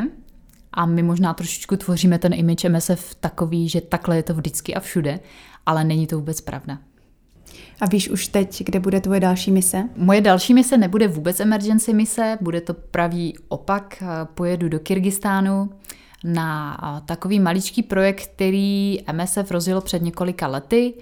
a 0.76 0.86
my 0.86 1.02
možná 1.02 1.34
trošičku 1.34 1.76
tvoříme 1.76 2.18
ten 2.18 2.32
image 2.32 2.64
MSF 2.64 3.14
takový, 3.14 3.68
že 3.68 3.80
takhle 3.80 4.16
je 4.16 4.22
to 4.22 4.34
vždycky 4.34 4.74
a 4.74 4.80
všude, 4.80 5.20
ale 5.66 5.84
není 5.84 6.06
to 6.06 6.16
vůbec 6.16 6.40
pravda. 6.40 6.78
A 7.80 7.86
víš 7.86 8.10
už 8.10 8.28
teď, 8.28 8.62
kde 8.64 8.80
bude 8.80 9.00
tvoje 9.00 9.20
další 9.20 9.50
mise? 9.50 9.88
Moje 9.96 10.20
další 10.20 10.54
mise 10.54 10.76
nebude 10.76 11.08
vůbec 11.08 11.40
emergency 11.40 11.94
mise, 11.94 12.38
bude 12.40 12.60
to 12.60 12.74
pravý 12.74 13.34
opak. 13.48 14.02
Pojedu 14.34 14.68
do 14.68 14.80
Kyrgyzstánu 14.80 15.70
na 16.24 16.76
takový 17.06 17.40
maličký 17.40 17.82
projekt, 17.82 18.30
který 18.34 18.98
MSF 19.12 19.50
rozjelo 19.50 19.80
před 19.80 20.02
několika 20.02 20.46
lety. 20.46 20.94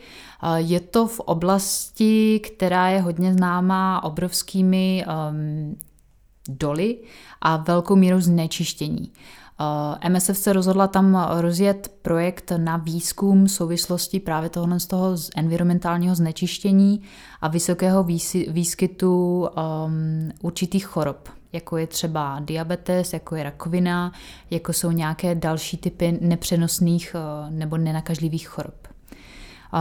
Je 0.56 0.80
to 0.80 1.06
v 1.06 1.20
oblasti, 1.20 2.40
která 2.40 2.88
je 2.88 3.00
hodně 3.00 3.32
známá 3.32 4.04
obrovskými 4.04 5.04
um, 5.06 5.76
doly 6.48 6.98
a 7.40 7.56
velkou 7.56 7.96
mírou 7.96 8.20
znečištění. 8.20 9.12
Eh, 9.60 10.08
MSF 10.08 10.38
se 10.38 10.52
rozhodla 10.52 10.86
tam 10.86 11.26
rozjet 11.30 11.92
projekt 12.02 12.52
na 12.56 12.76
výzkum 12.76 13.48
souvislosti 13.48 14.20
právě 14.20 14.50
tohle 14.50 14.80
z 14.80 14.86
toho 14.86 15.16
environmentálního 15.36 16.14
znečištění 16.14 17.02
a 17.40 17.48
vysokého 17.48 18.04
výskytu 18.48 19.40
um, 19.40 20.32
určitých 20.42 20.86
chorob, 20.86 21.28
jako 21.52 21.76
je 21.76 21.86
třeba 21.86 22.40
diabetes, 22.40 23.12
jako 23.12 23.36
je 23.36 23.42
rakovina, 23.42 24.12
jako 24.50 24.72
jsou 24.72 24.90
nějaké 24.90 25.34
další 25.34 25.76
typy 25.76 26.18
nepřenosných 26.20 27.16
uh, 27.16 27.50
nebo 27.50 27.76
nenakažlivých 27.76 28.48
chorob. 28.48 28.88
Uh, 29.74 29.80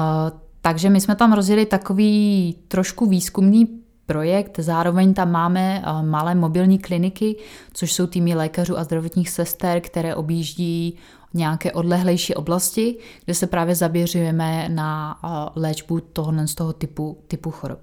takže 0.62 0.90
my 0.90 1.02
jsme 1.02 1.16
tam 1.16 1.34
rozjeli 1.34 1.66
takový 1.66 2.56
trošku 2.68 3.06
výzkumný 3.06 3.83
projekt. 4.06 4.60
Zároveň 4.60 5.14
tam 5.14 5.32
máme 5.32 5.84
eh, 5.86 6.04
malé 6.04 6.36
mobilní 6.36 6.80
kliniky, 6.80 7.36
což 7.74 7.94
jsou 7.94 8.08
týmy 8.08 8.36
lékařů 8.36 8.78
a 8.78 8.84
zdravotních 8.84 9.30
sester, 9.30 9.82
které 9.82 10.16
objíždí 10.16 10.98
nějaké 11.34 11.72
odlehlejší 11.72 12.36
oblasti, 12.36 12.98
kde 13.26 13.34
se 13.34 13.48
právě 13.48 13.76
zaběřujeme 13.76 14.70
na 14.70 15.20
eh, 15.24 15.28
léčbu 15.56 16.00
tohohle 16.00 16.48
z 16.48 16.56
toho 16.56 16.74
typu, 16.74 17.18
typu 17.28 17.52
chorob. 17.52 17.80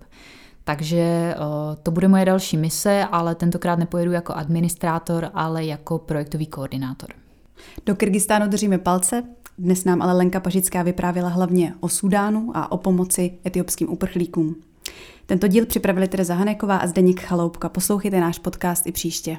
Takže 0.65 0.99
eh, 0.99 1.37
to 1.83 1.91
bude 1.91 2.09
moje 2.09 2.25
další 2.25 2.57
mise, 2.57 3.05
ale 3.13 3.35
tentokrát 3.35 3.79
nepojedu 3.79 4.13
jako 4.13 4.33
administrátor, 4.33 5.31
ale 5.35 5.65
jako 5.65 5.99
projektový 5.99 6.47
koordinátor. 6.47 7.09
Do 7.87 7.95
Kyrgyzstánu 7.95 8.49
držíme 8.49 8.79
palce. 8.79 9.23
Dnes 9.59 9.85
nám 9.85 10.03
ale 10.03 10.13
Lenka 10.13 10.41
Pažická 10.41 10.83
vyprávěla 10.83 11.29
hlavně 11.29 11.75
o 11.81 11.89
Sudánu 11.89 12.51
a 12.55 12.73
o 12.73 12.77
pomoci 12.77 13.39
etiopským 13.47 13.91
uprchlíkům. 13.91 14.57
Tento 15.31 15.47
díl 15.47 15.67
připravili 15.67 16.09
Tereza 16.09 16.35
Haneková 16.35 16.77
a 16.77 16.87
Zdeněk 16.87 17.21
Chaloupka. 17.21 17.69
Poslouchejte 17.69 18.21
náš 18.21 18.39
podcast 18.39 18.87
i 18.87 18.93
příště. 18.93 19.39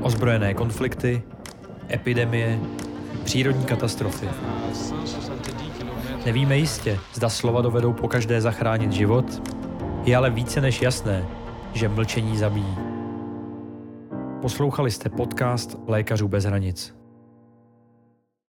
Ozbrojené 0.00 0.54
konflikty, 0.54 1.22
epidemie, 1.90 2.60
přírodní 3.24 3.64
katastrofy. 3.64 4.28
Nevíme 6.26 6.56
jistě, 6.56 6.98
zda 7.14 7.28
slova 7.28 7.62
dovedou 7.62 7.92
po 7.92 8.08
každé 8.08 8.40
zachránit 8.40 8.92
život, 8.92 9.50
je 10.04 10.16
ale 10.16 10.30
více 10.30 10.60
než 10.60 10.82
jasné, 10.82 11.26
že 11.72 11.88
mlčení 11.88 12.38
zabíjí. 12.38 12.76
Poslouchali 14.42 14.90
jste 14.90 15.08
podcast 15.08 15.78
Lékařů 15.86 16.28
bez 16.28 16.44
hranic. 16.44 16.99